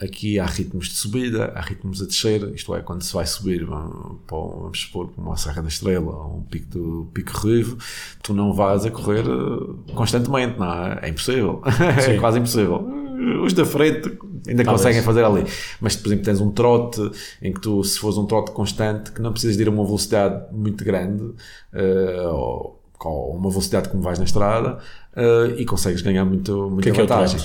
[0.00, 3.64] Aqui há ritmos de subida, há ritmos a descer, isto é, quando se vai subir,
[3.64, 7.78] vamos, supor, para uma Serra da Estrela ou um pico do Pico Ruivo,
[8.22, 11.00] tu não vais a correr eh, constantemente, não é?
[11.02, 11.62] É impossível.
[11.96, 12.20] é Sim.
[12.20, 13.05] quase impossível.
[13.42, 14.08] Os da frente
[14.46, 14.68] ainda Talvez.
[14.68, 15.44] conseguem fazer ali.
[15.80, 17.00] Mas, por exemplo, tens um trote
[17.40, 19.84] em que tu, se fores um trote constante, que não precisas de ir a uma
[19.84, 21.32] velocidade muito grande,
[21.72, 24.78] eh, ou ou uma velocidade como vais na estrada,
[25.14, 27.40] eh, e consegues ganhar muito, muita que é que é vantagem.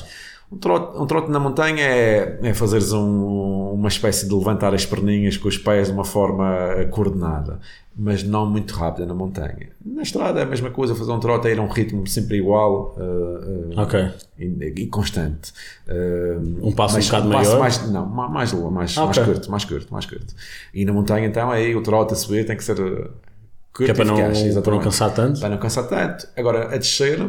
[0.51, 4.85] Um trote, um trote na montanha é, é fazeres um- uma espécie de levantar as
[4.85, 6.45] perninhas com os pés de uma forma
[6.91, 7.59] coordenada,
[7.95, 9.69] mas não muito rápida na montanha.
[9.85, 12.37] Na estrada é a mesma coisa, fazer um trote é ir a um ritmo sempre
[12.37, 14.09] igual eh, eh, Ok.
[14.37, 15.53] e, e constante.
[15.87, 17.59] Eh, Um passo um mas bocado passo maior?
[17.61, 19.05] Mais, não, ma- mais, mais, mais, Ok.
[19.05, 20.35] mais curto, mais curto, mais curto.
[20.73, 23.13] E na montanha então aí o trote a subir tem que ser curto
[23.85, 25.39] Que é para e não, eficaz, para não cansar tanto?
[25.39, 26.27] para não cansar tanto.
[26.35, 27.19] Agora, a descer,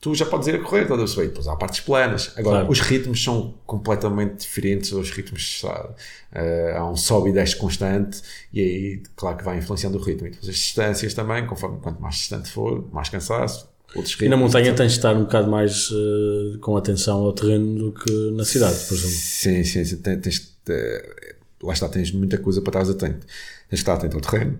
[0.00, 1.26] tu já podes ir a correr, estás a perceber?
[1.28, 2.32] Depois há partes planas.
[2.36, 2.70] Agora, Claro.
[2.72, 5.94] os ritmos são completamente diferentes aos ritmos de estrada.
[6.32, 8.22] Eh, há um sobe e desce constante
[8.52, 10.26] e aí, claro que vai influenciando o ritmo.
[10.26, 13.68] E depois as distâncias também, conforme quanto mais distante for, mais cansaço.
[13.94, 14.76] Outros ritmos, E na montanha etc.
[14.78, 18.78] tens de estar um bocado mais eh, com atenção ao terreno do que na cidade,
[18.86, 19.14] por exemplo.
[19.16, 19.96] Sim, sim, sim.
[19.98, 20.56] Tens, tens,
[21.62, 23.26] lá está, tens muita coisa para estar atento.
[23.26, 24.58] Tens que estar atento ao terreno,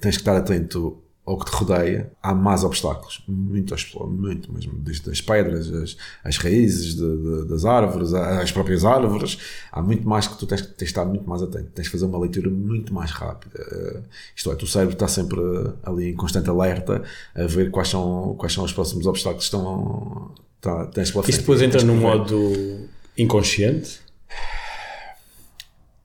[0.00, 5.10] tens que estar atento ao que te rodeia, há mais obstáculos, muitos, muito mesmo, desde
[5.10, 9.36] as pedras, as, as raízes de, de, das árvores, as próprias árvores,
[9.72, 12.04] há muito mais que tu tens, tens de estar muito mais atento, tens de fazer
[12.04, 13.58] uma leitura muito mais rápida.
[13.60, 14.04] Uh,
[14.36, 15.40] isto é, o teu cérebro está sempre
[15.82, 17.02] ali em constante alerta
[17.34, 20.32] a ver quais são, quais são os próximos obstáculos que estão.
[20.60, 24.00] Tá, tens pela Isto depois entra num modo inconsciente?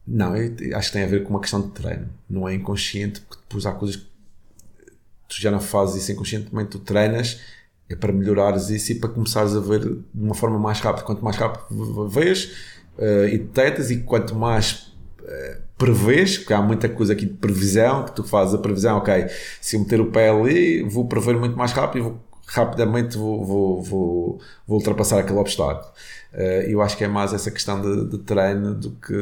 [0.07, 2.09] Não, acho que tem a ver com uma questão de treino.
[2.27, 4.10] Não é inconsciente, porque depois há coisas que
[5.35, 7.39] tu já não fazes isso inconscientemente, tu treinas
[7.89, 11.05] é para melhorares isso e para começares a ver de uma forma mais rápida.
[11.05, 12.53] Quanto mais rápido vês
[12.97, 18.05] uh, e detectas e quanto mais uh, prevês, porque há muita coisa aqui de previsão,
[18.05, 19.27] que tu fazes a previsão, ok,
[19.59, 23.45] se eu meter o pé ali, vou prever muito mais rápido e vou, rapidamente vou,
[23.45, 25.91] vou, vou, vou, ultrapassar aquele obstáculo.
[26.33, 29.13] Uh, eu acho que é mais essa questão de, de treino do que,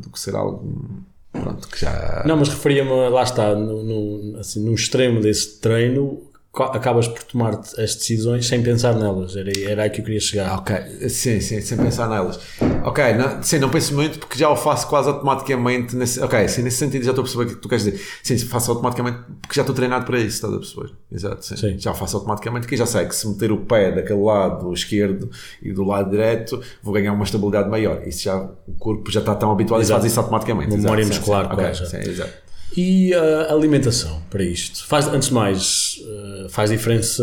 [0.00, 1.04] do que ser algo
[1.42, 2.22] Pronto, que já...
[2.26, 6.25] Não, mas referia-me, lá está, no, no, assim, no extremo desse treino,
[6.62, 9.36] acabas por tomar as decisões sem pensar nelas.
[9.36, 10.58] Era, era aí que eu queria chegar.
[10.58, 10.76] Ok,
[11.08, 12.38] sim, sim, sem pensar nelas.
[12.84, 15.94] Ok, não, sim, não penso muito porque já o faço quase automaticamente.
[15.96, 18.00] Nesse, ok, sim, nesse sentido já estou a perceber o que tu queres dizer.
[18.22, 20.90] Sim, faço automaticamente porque já estou treinado para isso, estás a perceber?
[21.12, 21.56] Exato, sim.
[21.56, 21.78] sim.
[21.78, 25.30] Já faço automaticamente que já sei que se meter o pé daquele lado esquerdo
[25.62, 28.06] e do lado direito vou ganhar uma estabilidade maior.
[28.06, 30.76] Isso já, o corpo já está tão habituado e faz isso automaticamente.
[30.76, 31.74] Memória muscular, claro.
[31.74, 32.45] sim, exato.
[32.74, 34.84] E a alimentação para isto?
[34.86, 37.22] Faz, antes de mais, eh, faz diferença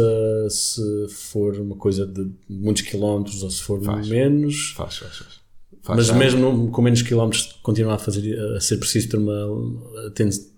[0.49, 4.07] se for uma coisa de muitos quilómetros ou se for faz.
[4.07, 4.73] menos?
[4.75, 5.39] Faz, faz, faz.
[5.81, 9.45] faz Mas mesmo com menos quilómetros continua a, fazer, a ser preciso ter uma,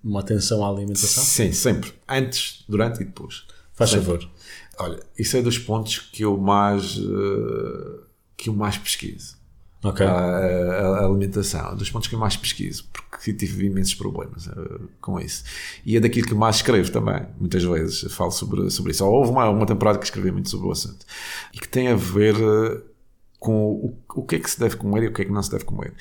[0.04, 1.24] uma atenção à alimentação?
[1.24, 1.92] Sim, sempre.
[2.08, 3.44] Antes, durante e depois.
[3.74, 4.06] Faz sempre.
[4.06, 4.30] favor.
[4.78, 8.00] Olha, isso é dos pontos que eu mais, eh,
[8.38, 9.36] que eu mais pesquiso
[9.90, 10.06] okay.
[10.06, 11.72] a, a, alimentação.
[11.72, 15.44] É dos pontos que eu mais pesquiso, porque tive imensos problemas uh, com isso.
[15.86, 18.12] E é daquilo que mais escrevo também, muitas vezes.
[18.14, 19.06] Falo sobre, sobre isso.
[19.06, 21.06] Houve uma, uma temporada que escrevi muito sobre o assunto
[21.54, 22.82] e que tem a ver uh,
[23.40, 25.44] com o, o que é que se deve comer e o que é que não
[25.44, 25.94] se deve comer.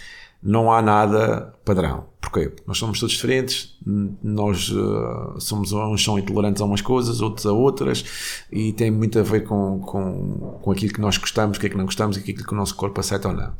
[0.42, 2.06] Não há nada padrão.
[2.20, 2.52] Porquê?
[2.66, 3.78] Nós somos todos diferentes,
[4.22, 8.04] nós uh, somos, uns são intolerantes a umas coisas, outros a outras,
[8.50, 11.70] e tem muito a ver com, com, com aquilo que nós gostamos, o que é
[11.70, 13.52] que não gostamos e aquilo que o nosso corpo aceita ou não.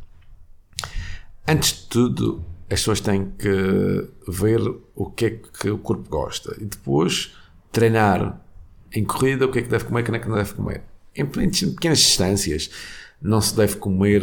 [1.47, 4.59] Antes de tudo, as pessoas têm que ver
[4.95, 7.35] o que é que o corpo gosta e depois
[7.71, 8.41] treinar
[8.91, 10.83] em corrida o que é que deve comer o que é que não deve comer.
[11.15, 12.69] Em pequenas distâncias,
[13.21, 14.21] não se deve comer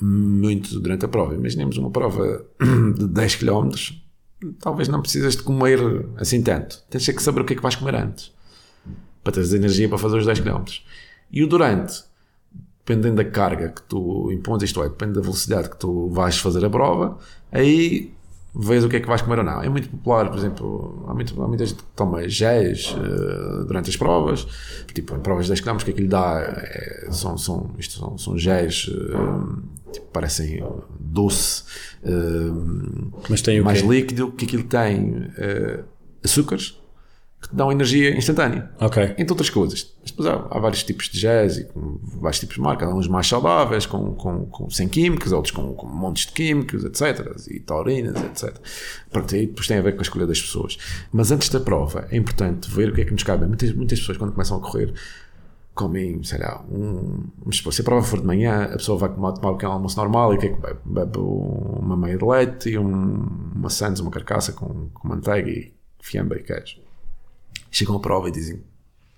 [0.00, 1.34] muito durante a prova.
[1.34, 2.44] Imaginemos uma prova
[2.96, 3.70] de 10 km,
[4.60, 5.78] talvez não precisas de comer
[6.16, 6.82] assim tanto.
[6.90, 8.32] Tens que saber o que é que vais comer antes
[9.22, 10.64] para teres energia para fazer os 10 km.
[11.30, 12.02] E o durante,
[12.84, 16.64] dependendo da carga que tu impões, isto é, depende da velocidade que tu vais fazer
[16.64, 17.16] a prova,
[17.50, 18.12] aí
[18.54, 19.62] vês o que é que vais comer ou não.
[19.62, 23.88] É muito popular, por exemplo, há, muito, há muita gente que toma géis uh, durante
[23.88, 24.46] as provas,
[24.92, 26.40] tipo, em provas de 10 km, o que é que lhe dá?
[26.40, 30.62] É, são, são, isto são, são géis, uh, tipo, parecem
[31.00, 31.62] doce,
[32.04, 35.30] uh, Mas tem mais líquido, que aquilo tem?
[36.22, 36.78] Açúcares,
[37.42, 38.70] que te dão energia instantânea.
[38.80, 39.02] Ok.
[39.18, 39.92] Entre outras coisas.
[40.06, 42.88] Depois há, há, vários tipos de jazz e vários tipos de marcas.
[42.88, 46.84] Há uns mais saudáveis, com, com, com, sem químicos, outros com, com montes de químicos,
[46.84, 47.36] etc.
[47.50, 48.56] E taurinas, etc.
[49.10, 50.78] Pronto, aí depois tem a ver com a escolha das pessoas.
[51.12, 53.44] Mas antes da prova, é importante ver o que é que nos cabe.
[53.44, 54.94] Muitas, muitas pessoas, quando começam a correr,
[55.74, 59.08] comem, sei lá, um, vamos supor, se a prova for de manhã, a pessoa vai
[59.08, 60.78] tomar, tomar um pequeno almoço normal e o que é que bebe?
[60.84, 63.26] Bebe uma meia de leite e um,
[63.56, 66.81] uma sandes, uma carcaça com, com manteiga e fiambre e queijo
[67.72, 68.62] chegam à prova e dizem,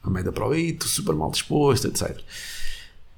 [0.03, 2.19] a meio da prova, estou super mal disposto, etc.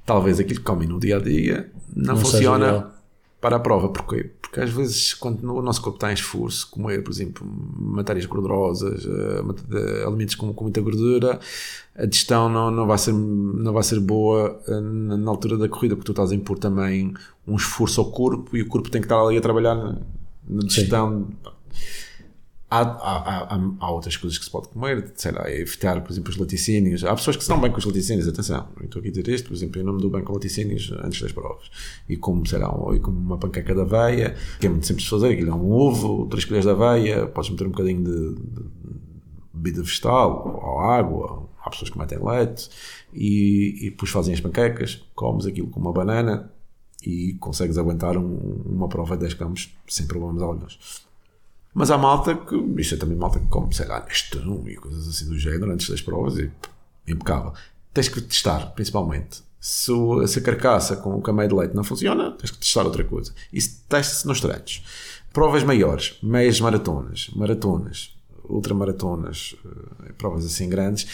[0.04, 2.92] Talvez aquilo que comem no dia a dia não, não funciona
[3.40, 3.88] para a prova.
[3.88, 4.30] Porquê?
[4.40, 7.46] Porque às vezes, quando o nosso corpo está em esforço, comer, por exemplo,
[7.78, 11.38] matérias gordurosas, eh, alimentos com, com muita gordura,
[11.94, 15.94] a digestão não, não, vai ser, não vai ser boa eh, na, altura da corrida,
[15.94, 17.12] porque tu estás a impor também
[17.46, 19.98] um esforço ao corpo e o corpo tem que estar ali a trabalhar na,
[20.48, 21.28] na digestão.
[21.28, 21.50] Sim.
[22.76, 26.30] Há, há, há, há, outras coisas que se pode comer, sei lá, evitar, por exemplo,
[26.30, 27.04] os laticínios.
[27.04, 29.28] Há pessoas que se dão bem com os laticínios, atenção, não estou aqui a dizer
[29.28, 31.70] isto, por exemplo, eu não me dou bem com laticínios antes das provas.
[32.08, 35.10] E como, sei lá, e como uma panqueca de aveia, que é muito simples de
[35.10, 38.42] fazer, aquilo é um ovo, três colheres de aveia, podes meter um bocadinho de,
[39.54, 42.68] bebida vegetal, ou água, há pessoas que metem leite,
[43.12, 46.52] e, e depois fazem as panquecas, comes aquilo com uma banana,
[47.02, 51.05] e consegues aguentar um, uma prova de 10 campos sem problemas alguns.
[51.78, 55.06] Mas há malta que, isto é também malta que come, sei lá, Nestum e coisas
[55.06, 56.50] assim do género antes das provas e
[57.06, 57.52] impecável.
[57.92, 59.42] Tens que testar, principalmente.
[59.60, 59.92] Se,
[60.26, 63.30] se a carcaça com o cameio de leite não funciona, tens que testar outra coisa.
[63.52, 64.82] Isso testa-se nos treinos.
[65.34, 68.16] Provas maiores, meias maratonas, maratonas,
[68.48, 71.06] ultramaratonas, uh, provas assim grandes,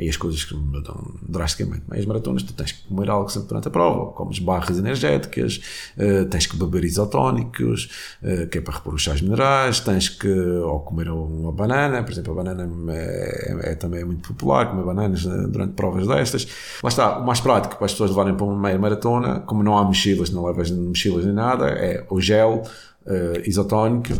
[0.00, 1.82] aí as coisas que mudam drasticamente.
[1.86, 5.60] Mas as maratonas tu tens que comer algo sempre durante a prova, comes barras energéticas,
[5.98, 7.90] uh, tens que beber isotónicos,
[8.22, 12.12] uh, que é para repor os sais minerais, tens que ou comer uma banana, por
[12.12, 16.48] exemplo, a banana é, é, também muito popular, comer bananas durante provas destas.
[16.82, 19.76] Lá está, o mais prático para as pessoas levarem para uma meia maratona, como não
[19.76, 22.62] há mochilas, não levas mochilas nem nada, é o gel
[23.06, 24.14] uh, isotónico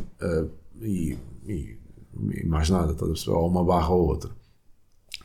[0.83, 1.16] e,
[1.47, 1.78] e,
[2.18, 2.95] e, mais nada,
[3.28, 4.39] ou uma barra ou outra.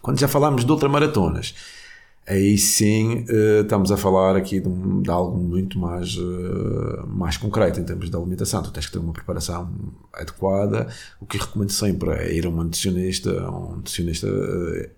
[0.06, 1.56] Quando já falámos de ultramaratonas,
[2.28, 4.70] aí sim uh, estamos a falar aqui de,
[5.02, 8.62] de algo muito mais, uh, mais concreto em termos de alimentação.
[8.62, 9.68] Tu tens que ter uma preparação
[10.14, 10.88] adequada.
[11.20, 14.90] O que recomendo sempre é ir a um nutricionista, um nutricionista uh,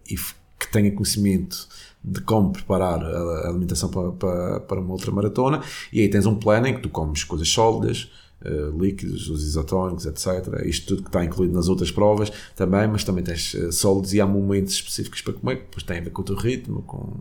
[0.60, 1.70] que tenha conhecimento
[2.03, 5.62] de como preparar a alimentação para, para, para uma ultramaratona.
[5.93, 8.12] E aí tens um plano em que tu comes coisas sólidas
[8.46, 10.66] uh, líquidos, os isotónicos, etc.
[10.66, 14.22] Isto tudo que está incluído nas outras provas também, mas também tens uh, sólidos e
[14.22, 17.14] há momentos específicos para comer, que depois tem a ver com o teu ritmo, com,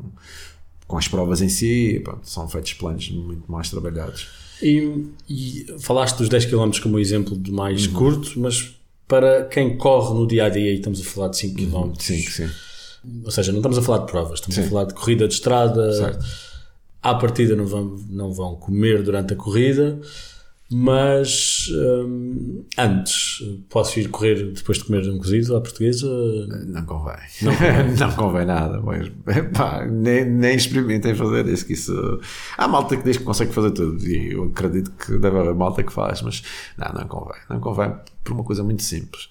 [0.87, 4.29] com as provas em si, pronto, são feitos planos muito mais trabalhados.
[4.62, 7.93] E, e, falaste dos 10 km como exemplo de mais uhum.
[7.93, 8.75] curto, mas
[9.07, 11.75] para quem corre no dia a dia, e estamos a falar de 5 km.
[11.75, 11.95] Uhum.
[11.99, 12.49] Sim, sim.
[13.25, 14.62] Ou seja, não estamos a falar de provas, estamos sim.
[14.62, 15.93] a falar de corrida de estrada.
[15.93, 16.27] Certo.
[17.03, 20.01] À partida não vão, não vão comer durante a corrida
[20.69, 26.09] mas hum, antes, posso ir correr depois de comer um cozido à portuguesa?
[26.67, 27.17] Não convém.
[27.43, 28.81] Não convém, não convém nada.
[28.81, 29.12] Mas,
[29.93, 31.64] nem, nem experimentem fazer isso.
[31.67, 32.21] Que isso.
[32.59, 35.85] Há malta que diz que consegue fazer tudo e eu acredito que deve haver malta
[35.85, 36.43] que faz, mas
[36.77, 37.41] não, não convém.
[37.49, 37.95] Não convém
[38.25, 39.29] por uma coisa muito simples.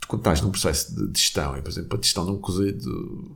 [0.00, 3.30] Tu, quando estás num processo de gestão, e por exemplo, a gestão de um cozido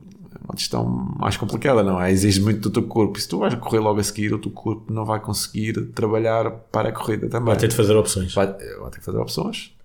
[0.47, 0.85] uma questão
[1.19, 2.11] mais complicada, não é?
[2.11, 3.17] Exige muito do teu corpo.
[3.17, 6.49] E se tu vais correr logo a seguir, o teu corpo não vai conseguir trabalhar
[6.71, 7.47] para a corrida também.
[7.47, 8.33] Vai ter de fazer opções.
[8.33, 9.75] Vai, vai ter que fazer opções,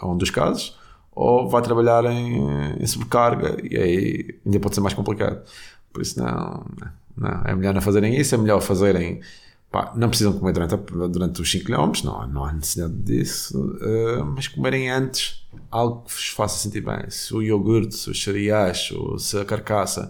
[0.00, 0.76] é um dos casos.
[1.12, 2.42] Ou vai trabalhar em,
[2.78, 5.42] em sobrecarga e aí ainda pode ser mais complicado.
[5.92, 6.64] Por isso, não,
[7.16, 9.20] não, é melhor não fazerem isso, é melhor fazerem.
[9.76, 10.74] Pá, não precisam comer durante,
[11.10, 16.14] durante os 5 km, não, não há necessidade disso, uh, mas comerem antes algo que
[16.14, 17.10] vos faça sentir bem.
[17.10, 20.08] Se o iogurte, se os cereais, ou se a carcaça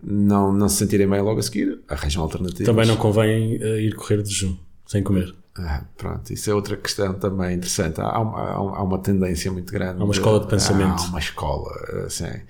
[0.00, 2.64] não, não se sentirem bem logo a seguir, arranjam alternativas.
[2.64, 4.56] Também não convém uh, ir correr de jejum,
[4.86, 5.34] sem comer.
[5.58, 8.00] Ah, pronto, isso é outra questão também interessante.
[8.00, 10.00] Há uma, há uma tendência muito grande.
[10.00, 11.02] Há uma escola de pensamento.
[11.02, 11.72] Há uma escola,
[12.06, 12.40] assim,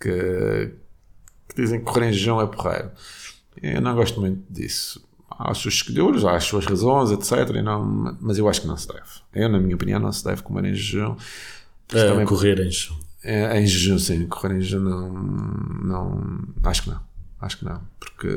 [0.00, 0.70] que,
[1.46, 2.90] que dizem que correr em jejum é porreiro.
[3.60, 5.04] Eu não gosto muito disso
[5.38, 7.62] há os seus seguidores, há as suas razões, etc.
[7.62, 9.00] Não, mas eu acho que não se deve.
[9.34, 11.16] Eu, na minha opinião, não se deve comer em jejum.
[11.92, 12.94] É, também, correr em jejum.
[13.22, 14.26] É, em jejum, sim.
[14.26, 16.38] Correr em jejum, não, não.
[16.62, 17.00] Acho que não.
[17.40, 17.80] Acho que não.
[17.98, 18.28] Porque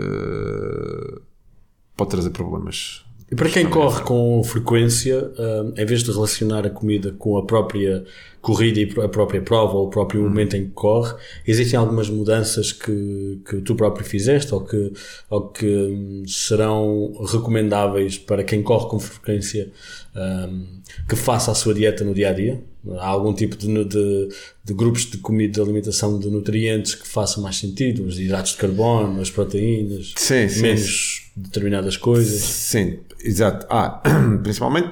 [1.96, 6.70] pode trazer problemas e para quem corre com frequência, um, em vez de relacionar a
[6.70, 8.06] comida com a própria
[8.48, 10.30] corrida e a própria prova ou o próprio hum.
[10.30, 11.14] momento em que corre,
[11.46, 14.94] existem algumas mudanças que, que tu próprio fizeste ou que,
[15.30, 19.70] ou que hum, serão recomendáveis para quem corre com frequência
[20.16, 20.66] um,
[21.10, 22.64] que faça a sua dieta no dia a dia?
[23.00, 24.30] Há algum tipo de, de,
[24.64, 28.06] de, grupos de comida, de alimentação de nutrientes que façam mais sentido?
[28.06, 31.42] Os hidratos de carbono, as proteínas, sim, menos sim.
[31.42, 32.42] determinadas coisas?
[32.42, 33.68] Sim, exato.
[33.70, 34.02] Ah,
[34.42, 34.90] principalmente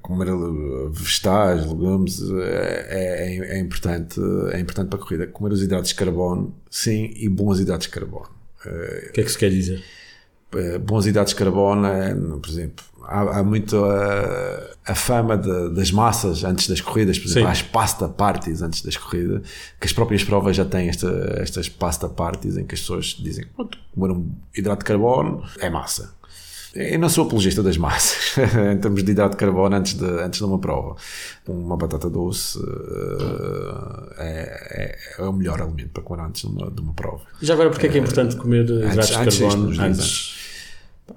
[0.00, 0.28] comer
[0.90, 4.20] vegetais, legumes é, é, é, importante,
[4.52, 5.26] é importante para a corrida.
[5.26, 8.30] Comer os hidratos de carbono, sim, e bons hidratos de carbono.
[8.64, 9.82] O que é que se quer dizer?
[10.54, 15.70] Eh, bons hidratos de carbono, é, por exemplo, há, há muito a, a fama de,
[15.70, 17.52] das massas antes das corridas, por exemplo, Sim.
[17.52, 19.42] as pasta parties antes das corridas,
[19.80, 23.46] que as próprias provas já têm esta, estas pasta parties em que as pessoas dizem
[23.94, 26.14] comer um hidrato de carbono é massa.
[26.74, 28.36] Eu não sou apologista das massas
[28.72, 30.96] em termos de hidrato de carbono antes de, antes de uma prova.
[31.46, 36.70] Uma batata doce uh, é, é, é, o melhor alimento para comer antes de uma,
[36.70, 37.22] de uma prova.
[37.42, 39.80] Já agora, porque é que é importante comer hidratos de carbono antes?
[39.80, 40.42] antes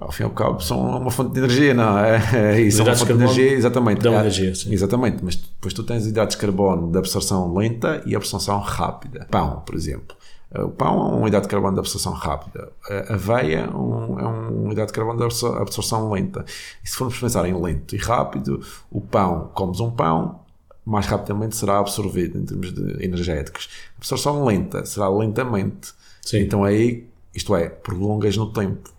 [0.00, 2.20] ao fim e ao cabo são uma fonte de energia, não é?
[2.56, 4.00] é isso, uma fonte de energia, exatamente.
[4.00, 4.72] Dão é, energia, sim.
[4.72, 9.26] Exatamente, mas depois tu tens hidratos de carbono de absorção lenta e absorção rápida.
[9.30, 10.15] Pão, por exemplo.
[10.54, 12.72] O pão é um hidrato de carbono de absorção rápida.
[12.88, 15.24] A aveia um, é um hidrato de carbono de
[15.60, 16.44] absorção lenta.
[16.84, 20.40] E se formos pensar em lento e rápido, o pão, comes um pão,
[20.84, 23.68] mais rapidamente será absorvido em termos de energéticos.
[23.94, 25.92] A absorção lenta será lentamente.
[26.22, 26.38] Sim.
[26.38, 28.90] Então aí, isto é, prolongas no tempo.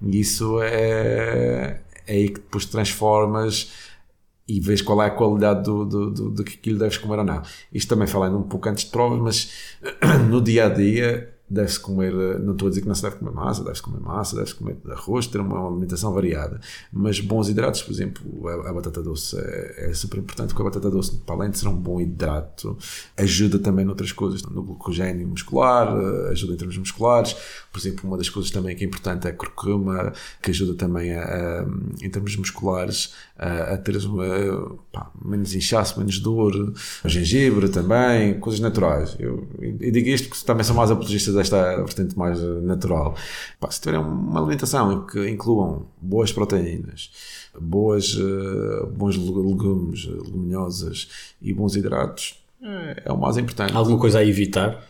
[0.00, 3.72] E isso é, é aí que depois transformas
[4.46, 7.24] e vês qual é a qualidade do, do, do, do que aquilo deves comer ou
[7.24, 7.42] não.
[7.72, 9.50] Isto também falando um pouco antes de provas, mas
[10.28, 13.32] no dia a dia deve-se comer, não estou a dizer que não se deve comer
[13.32, 16.58] massa, deve-se comer massa, deve-se comer arroz, ter uma alimentação variada,
[16.92, 20.64] mas bons hidratos, por exemplo, a, a batata doce é, é, super importante, porque a
[20.64, 22.76] batata doce, para além de ser um bom hidrato,
[23.16, 25.94] ajuda também noutras coisas, no glucogênio muscular,
[26.30, 27.36] ajuda em termos musculares,
[27.70, 31.12] por exemplo, uma das coisas também que é importante é a curcuma, que ajuda também
[31.14, 31.66] a, a
[32.00, 34.06] em termos musculares a, a teres
[34.92, 36.72] pá, menos inchaço, menos dor,
[37.04, 39.16] o gengibre também, coisas naturais.
[39.18, 40.90] Eu, eu digo isto porque também sou mais
[41.34, 43.16] apologista desta vertente mais natural.
[43.58, 47.10] Pá, se tiverem uma alimentação que incluam boas proteínas,
[47.60, 51.08] boas, uh, bons legumes, leguminosas
[51.42, 53.76] e bons hidratos, é, o mais importante.
[53.76, 54.82] Alguma coisa a evitar?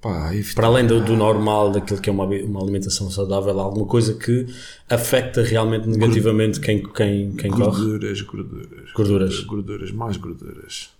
[0.00, 4.14] Pá, Para além do, do, normal, daquilo que é uma, uma alimentação saudável, alguma coisa
[4.14, 4.46] que
[4.90, 8.42] afeta realmente negativamente quem, quem, quem gorduras, corre?
[8.42, 9.40] Gorduras, gorduras.
[9.44, 10.90] Gorduras, mais gorduras.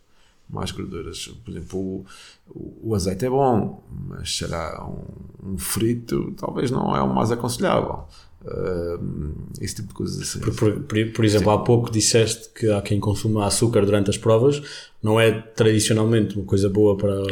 [0.48, 1.28] Mais gorduras.
[1.44, 2.04] Por exemplo,
[2.48, 7.30] o, o azeite é bom, mas será um, um frito, talvez não é o mais
[7.30, 8.04] aconselhável.
[8.44, 10.40] Uh, esse tipo de coisas assim.
[10.40, 11.58] Por, por, por exemplo, Sim.
[11.58, 14.60] há pouco disseste que há quem consuma açúcar durante as provas,
[15.00, 17.22] não é tradicionalmente uma coisa boa para,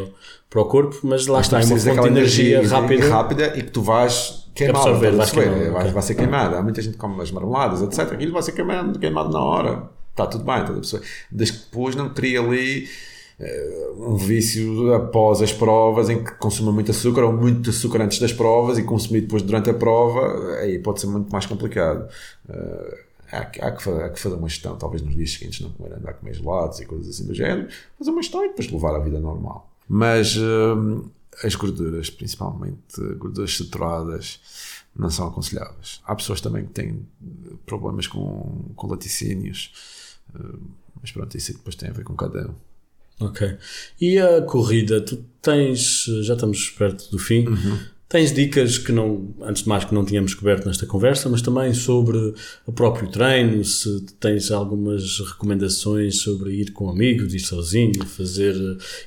[0.49, 3.09] para o corpo, mas lá mas está, é uma fonte de energia, energia rápida.
[3.09, 6.59] rápida e que tu vais queimar, absorver, vais queimar, vai, vai ser queimada.
[6.59, 8.13] Há muita gente que come as marmeladas, etc.
[8.13, 9.91] Aquilo vai ser queimado, queimado na hora.
[10.25, 12.89] Está tudo bem, está tudo Desde que depois não cria ali
[13.43, 18.18] eh, um vício após as provas em que consuma muito açúcar ou muito açúcar antes
[18.18, 22.07] das provas e consumir depois durante a prova, aí pode ser muito mais complicado.
[22.47, 22.97] Uh,
[23.33, 26.11] há, há, que, há, que, fazer uma gestão, talvez nos dias seguintes não comer, andar
[26.11, 27.68] a comer gelados e coisas assim do género,
[27.99, 29.71] fazer uma gestão e depois levar a vida normal.
[29.89, 31.11] Mas uh,
[31.43, 34.39] as gorduras, principalmente gorduras saturadas,
[34.95, 36.03] não são aconselháveis.
[36.05, 37.07] Há pessoas também que têm
[37.64, 39.73] problemas com, com laticínios,
[41.01, 42.55] mas pronto, isso depois tem a ver com cada um.
[43.20, 43.57] Ok.
[44.01, 47.78] E a corrida, tu tens, já estamos perto do fim, uhum.
[48.11, 51.73] Tens dicas que não, antes de mais que não tínhamos coberto nesta conversa, mas também
[51.73, 52.35] sobre
[52.67, 58.57] o próprio treino, se tens algumas recomendações sobre ir com amigos, ir sozinho, fazer,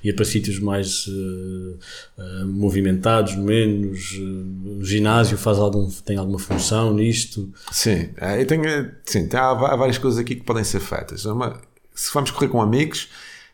[0.02, 1.78] ir para sítios mais uh,
[2.18, 7.52] uh, movimentados, menos, uh, o ginásio faz algum, tem alguma função nisto?
[7.74, 11.26] Sim, eu tenho, sim, há, várias coisas aqui que podem ser feitas.
[11.26, 11.60] Uma,
[11.94, 13.10] se vamos correr com amigos,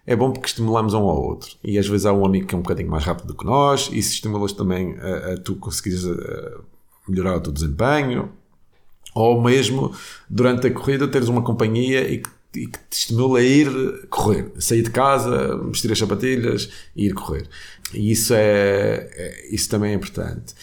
[0.05, 1.55] é bom porque estimulamos um ao outro.
[1.63, 3.89] E às vezes há um amigo que é um bocadinho mais rápido do que nós,
[3.91, 6.61] e se estimulas também a, a tu conseguires a,
[7.07, 8.31] melhorar o teu desempenho,
[9.13, 9.93] ou mesmo
[10.29, 14.51] durante a corrida teres uma companhia e que, e que te estimula a ir correr,
[14.59, 17.47] sair de casa, vestir as sapatilhas e ir correr.
[17.93, 20.53] E isso é, é isso também é importante.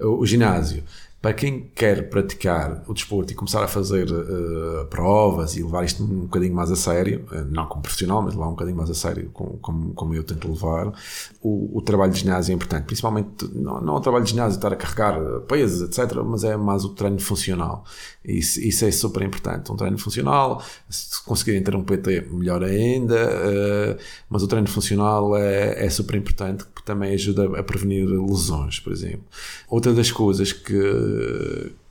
[0.00, 0.82] O, o ginásio
[1.26, 6.04] para quem quer praticar o desporto e começar a fazer uh, provas e levar isto
[6.04, 8.94] um bocadinho mais a sério, uh, não como profissional, mas levar um bocadinho mais a
[8.94, 10.92] sério, como, como, como eu tento levar,
[11.42, 12.84] o, o, trabalho de ginásio é importante.
[12.84, 15.18] Principalmente, não, não o trabalho de ginásio estar a carregar
[15.48, 17.82] pesos, etc., mas é mais o treino funcional.
[18.26, 19.70] Isso, isso é super importante.
[19.70, 25.36] Um treino funcional, se conseguirem ter um PT, melhor ainda, uh, mas o treino funcional
[25.36, 29.24] é, é super importante porque também ajuda a prevenir lesões, por exemplo.
[29.68, 30.74] Outra das coisas que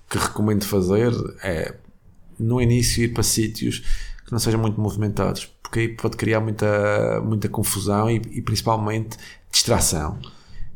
[0.09, 1.11] que recomendo fazer
[1.43, 1.75] é
[2.37, 3.79] no início ir para sítios
[4.25, 9.17] que não sejam muito movimentados, porque aí pode criar muita, muita confusão e, e principalmente
[9.51, 10.17] distração.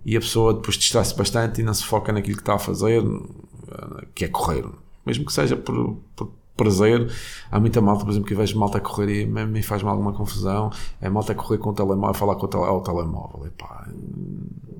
[0.05, 3.01] E a pessoa depois distrai-se bastante e não se foca naquilo que está a fazer,
[4.13, 4.65] que é correr.
[5.09, 7.09] Mesmo que seja por, por prazer.
[7.49, 10.69] Há muita malta, por exemplo, que vejo malta a correr e me faz-me alguma confusão.
[11.01, 13.47] É malta a correr com o telemóvel, a falar com o, tele, ao telemóvel.
[13.47, 13.87] E pá,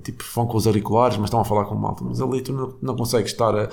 [0.04, 2.04] tipo, vão com os auriculares, mas estão a falar com malta.
[2.04, 3.70] Mas ali tu não, não consegues estar a,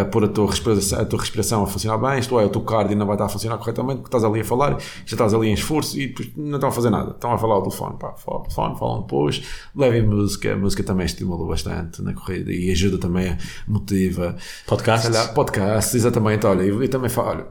[0.00, 2.62] a pôr a tua, respiração, a tua respiração a funcionar bem, isto é, o teu
[2.62, 5.48] cardio não vai estar a funcionar corretamente, porque estás ali a falar, já estás ali
[5.48, 7.10] em esforço e não estão a fazer nada.
[7.10, 9.42] Estão a falar ao telefone, pá, falam telefone, falam depois,
[9.74, 13.36] levem música, a música também estimula bastante na corrida e ajuda também,
[13.66, 14.36] motiva.
[14.66, 15.26] Podcasts?
[15.28, 16.46] Podcasts, exatamente.
[16.46, 17.46] Olha, eu, eu também falo, olha,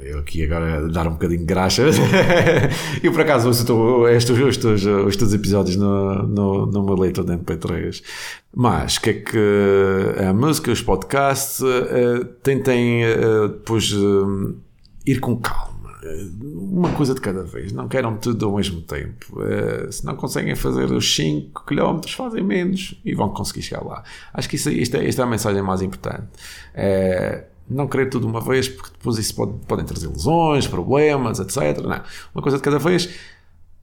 [0.00, 1.84] eu aqui agora dar um bocadinho de graxa.
[3.02, 8.02] e por acaso ouço estes, estes, estes episódios no, no, no meu leitor de MP3.
[8.54, 9.38] Mas o que é que
[10.28, 14.56] a música, os podcasts, uh, tentem uh, depois uh,
[15.06, 15.78] ir com calma.
[16.42, 19.40] Uma coisa de cada vez, não queiram tudo ao mesmo tempo.
[19.90, 24.04] se não conseguem fazer os 5 km, fazem menos e vão conseguir chegar lá.
[24.32, 26.28] Acho que isso, é, isto é a mensagem mais importante
[27.68, 31.82] não querer tudo uma vez, porque depois isso pode, podem trazer lesões, problemas, etc.
[31.82, 32.02] Não.
[32.34, 33.08] Uma coisa de cada vez.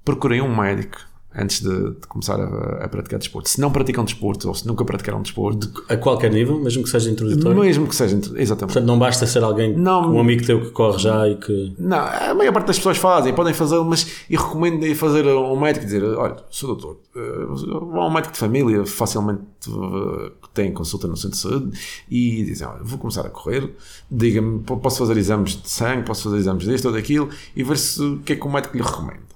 [0.03, 0.97] Procurem um médico
[1.37, 3.49] antes de, de começar a, a, praticar desporto.
[3.49, 5.67] Se não praticam desporto ou se nunca praticaram desporto.
[5.67, 7.59] De, a qualquer nível, mesmo que seja introdutório?
[7.59, 8.73] Mesmo que seja exatamente.
[8.73, 11.73] Portanto, não basta ser alguém, não, um amigo teu que corre já e que.
[11.77, 15.59] Não, a maior parte das pessoas fazem, podem fazer, mas eu recomendo ir fazer um
[15.59, 20.31] médico e dizer: olha, sou doutor, eh, vou a um médico de família, facilmente eh,
[20.53, 21.79] tem consulta no centro de saúde
[22.09, 23.75] e dizem: olha, vou começar a correr,
[24.09, 28.01] diga-me, posso fazer exames de sangue, posso fazer exames deste ou daquilo e ver se
[28.01, 29.34] o que é que o médico lhe recomenda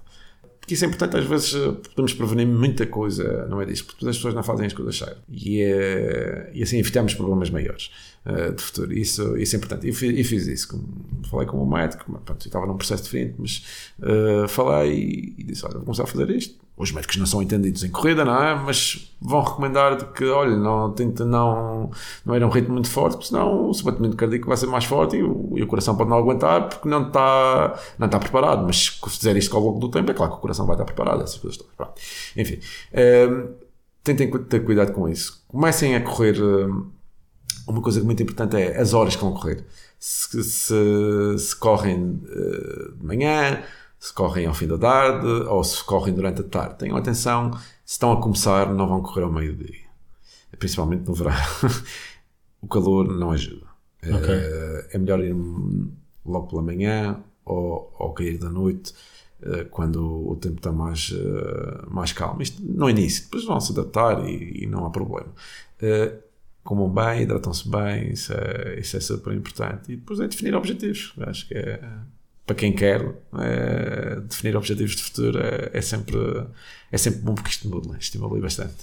[0.69, 4.07] que isso é importante, às vezes eh, podemos prevenir muita coisa, não é disso, porque
[4.07, 5.17] as pessoas não fazem as coisas certas.
[5.27, 7.89] E, é, e assim evitamos problemas maiores
[8.23, 8.93] uh, de futuro.
[8.93, 9.89] Isso, isso é importante.
[9.89, 10.79] E fiz, fiz, isso.
[11.27, 13.65] Falei com o médico, pronto, estava num processo diferente, mas
[13.97, 17.83] uh, falei e disse: Olha, vou começar a fazer isto os médicos não são entendidos
[17.83, 18.55] em corrida, não é?
[18.55, 21.91] Mas vão recomendar que, olha, não, tenta não,
[22.25, 24.85] não era um ritmo muito forte, porque senão o seu batimento cardíaco vai ser mais
[24.85, 28.65] forte e o, e o, coração pode não aguentar porque não está, não está preparado.
[28.65, 30.85] Mas se fizer isto ao longo do tempo, é claro que o coração vai estar
[30.85, 31.93] preparado, essas coisas todas.
[32.37, 32.59] Enfim,
[32.93, 33.47] ehm,
[34.01, 35.43] tentem ter cuidado com isso.
[35.49, 36.37] Comecem a correr.
[36.37, 36.85] Ehm,
[37.67, 39.65] uma coisa muito importante é as horas que vão correr.
[39.99, 43.61] Se, se, se correm uh, de manhã,
[43.99, 46.77] se correm ao fim da tarde ou se correm durante a tarde.
[46.77, 47.51] Tenham atenção,
[47.85, 49.89] se estão a começar, não vão correr ao meio-dia.
[50.57, 51.33] Principalmente no verão.
[52.61, 53.67] o calor não ajuda.
[54.01, 54.35] Okay.
[54.35, 55.35] É, é melhor ir
[56.25, 58.93] logo pela manhã ou ao cair da noite,
[59.41, 62.41] eh, quando o tempo está mais, eh, mais calmo.
[62.41, 65.33] Isto no início, depois vão se adaptar e, e não há problema.
[66.63, 69.91] Comam bem, hidratam-se bem, isso é, isso é super importante.
[69.91, 71.13] E depois é definir objetivos.
[71.21, 71.81] Acho que é
[72.49, 72.99] para quem quer
[73.39, 76.17] é, definir objetivos de futuro é, é, sempre,
[76.91, 78.73] é sempre bom porque estimula, estimula bastante.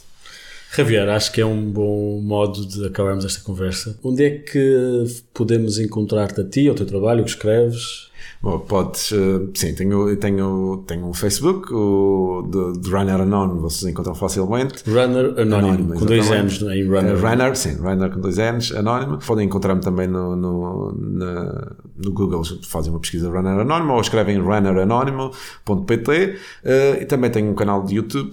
[0.77, 3.99] Javier, acho que é um bom modo de acabarmos esta conversa.
[4.05, 5.05] Onde é que
[5.35, 8.06] podemos encontrar-te a ti, ao teu trabalho, o que escreves?
[8.43, 12.47] Bom, podes, uh, sim, tenho, tenho, tenho um Facebook, o
[12.80, 14.84] de, Runner Anónimo, vocês encontram facilmente.
[14.89, 17.16] Runner Anónimo, com dois anos em Runner.
[17.16, 19.18] Uh, runner, sim, Runner com dois anos, Anónimo.
[19.18, 24.39] Podem encontrar-me também no, no, na, no Google, fazem uma pesquisa Runner Anónimo ou escrevem
[24.39, 26.37] runneranónimo.pt.
[26.64, 28.32] Uh, e também tenho um canal de YouTube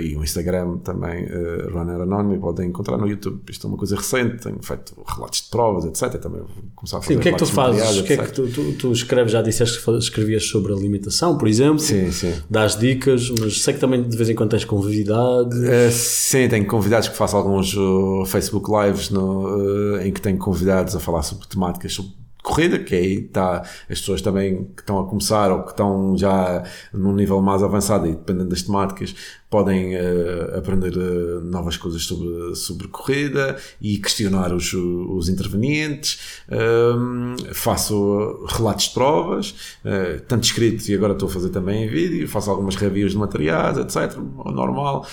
[0.00, 1.26] e um Instagram também,
[1.72, 3.40] Runner Anónimo, podem encontrar no YouTube.
[3.48, 6.20] Isto é uma coisa recente, tenho feito relatos de provas, etc.
[6.20, 7.98] Também vou começar a fazer Sim, o que é que tu fazes?
[7.98, 11.48] O que é que tu, tu, tu escreves já disseste que escrevias sobre alimentação, por
[11.48, 11.78] exemplo.
[11.78, 12.34] Sim, sim.
[12.48, 15.56] Dás dicas, mas sei que também de vez em quando tens convidados.
[15.56, 20.38] Uh, sim, tenho convidados que faço alguns uh, Facebook Lives no, uh, em que tenho
[20.38, 22.12] convidados a falar sobre temáticas sobre
[22.42, 23.60] corrida, que aí está
[23.90, 26.62] as pessoas também que estão a começar ou que estão já
[26.94, 29.14] num nível mais avançado e dependendo das temáticas
[29.50, 36.42] podem uh, aprender uh, novas coisas sobre, sobre corrida e questionar os, os intervenientes.
[36.50, 39.50] Um, faço relatos de provas,
[39.84, 42.28] uh, tanto escritos e agora estou a fazer também em vídeo.
[42.28, 44.16] Faço algumas reviews de materiais, etc.
[44.18, 45.06] Normal.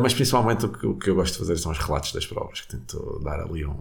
[0.00, 2.60] mas principalmente o que, o que eu gosto de fazer são os relatos das provas,
[2.60, 3.76] que tento dar ali um.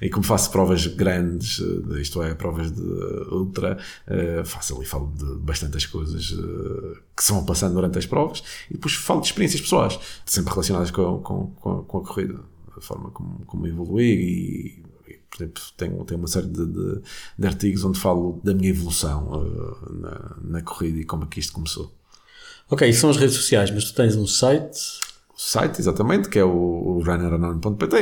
[0.00, 1.62] E como faço provas grandes,
[2.00, 2.82] isto é, provas de
[3.30, 3.78] ultra,
[4.44, 6.34] faço ali, falo de bastantes coisas
[7.20, 10.90] que se vão passando durante as provas e depois falo de experiências pessoais, sempre relacionadas
[10.90, 12.40] com, com, com, com a corrida,
[12.74, 14.82] a forma como, como evoluir e,
[15.30, 17.02] por exemplo, tenho, tenho uma série de, de,
[17.38, 21.40] de artigos onde falo da minha evolução uh, na, na corrida e como é que
[21.40, 21.92] isto começou.
[22.70, 25.00] Ok, são as redes sociais, mas tu tens um site
[25.42, 27.02] site, exatamente, que é o, o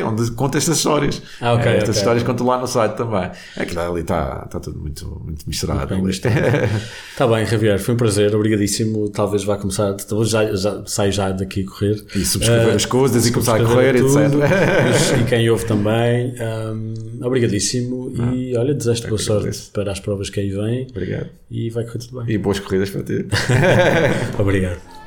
[0.05, 1.23] onde conta estas histórias.
[1.41, 2.01] Ah, okay, é, estas okay.
[2.01, 3.31] histórias conto lá no site também.
[3.57, 5.95] Aquilo ali está, está tudo muito, muito misturado.
[6.09, 9.09] Está bem, Javier, foi um prazer, obrigadíssimo.
[9.11, 12.05] Talvez vá começar, já, já, saio já daqui a correr.
[12.17, 15.21] E subscrever uh, as coisas e começar a correr, tudo, etc.
[15.23, 16.35] e quem ouve também.
[16.41, 20.89] Um, obrigadíssimo ah, e olha, desejo-te boa sorte para as provas que aí vêm.
[20.91, 21.29] Obrigado.
[21.49, 22.35] E vai correr tudo bem.
[22.35, 23.27] E boas corridas para ti.
[24.37, 24.98] Obrigado.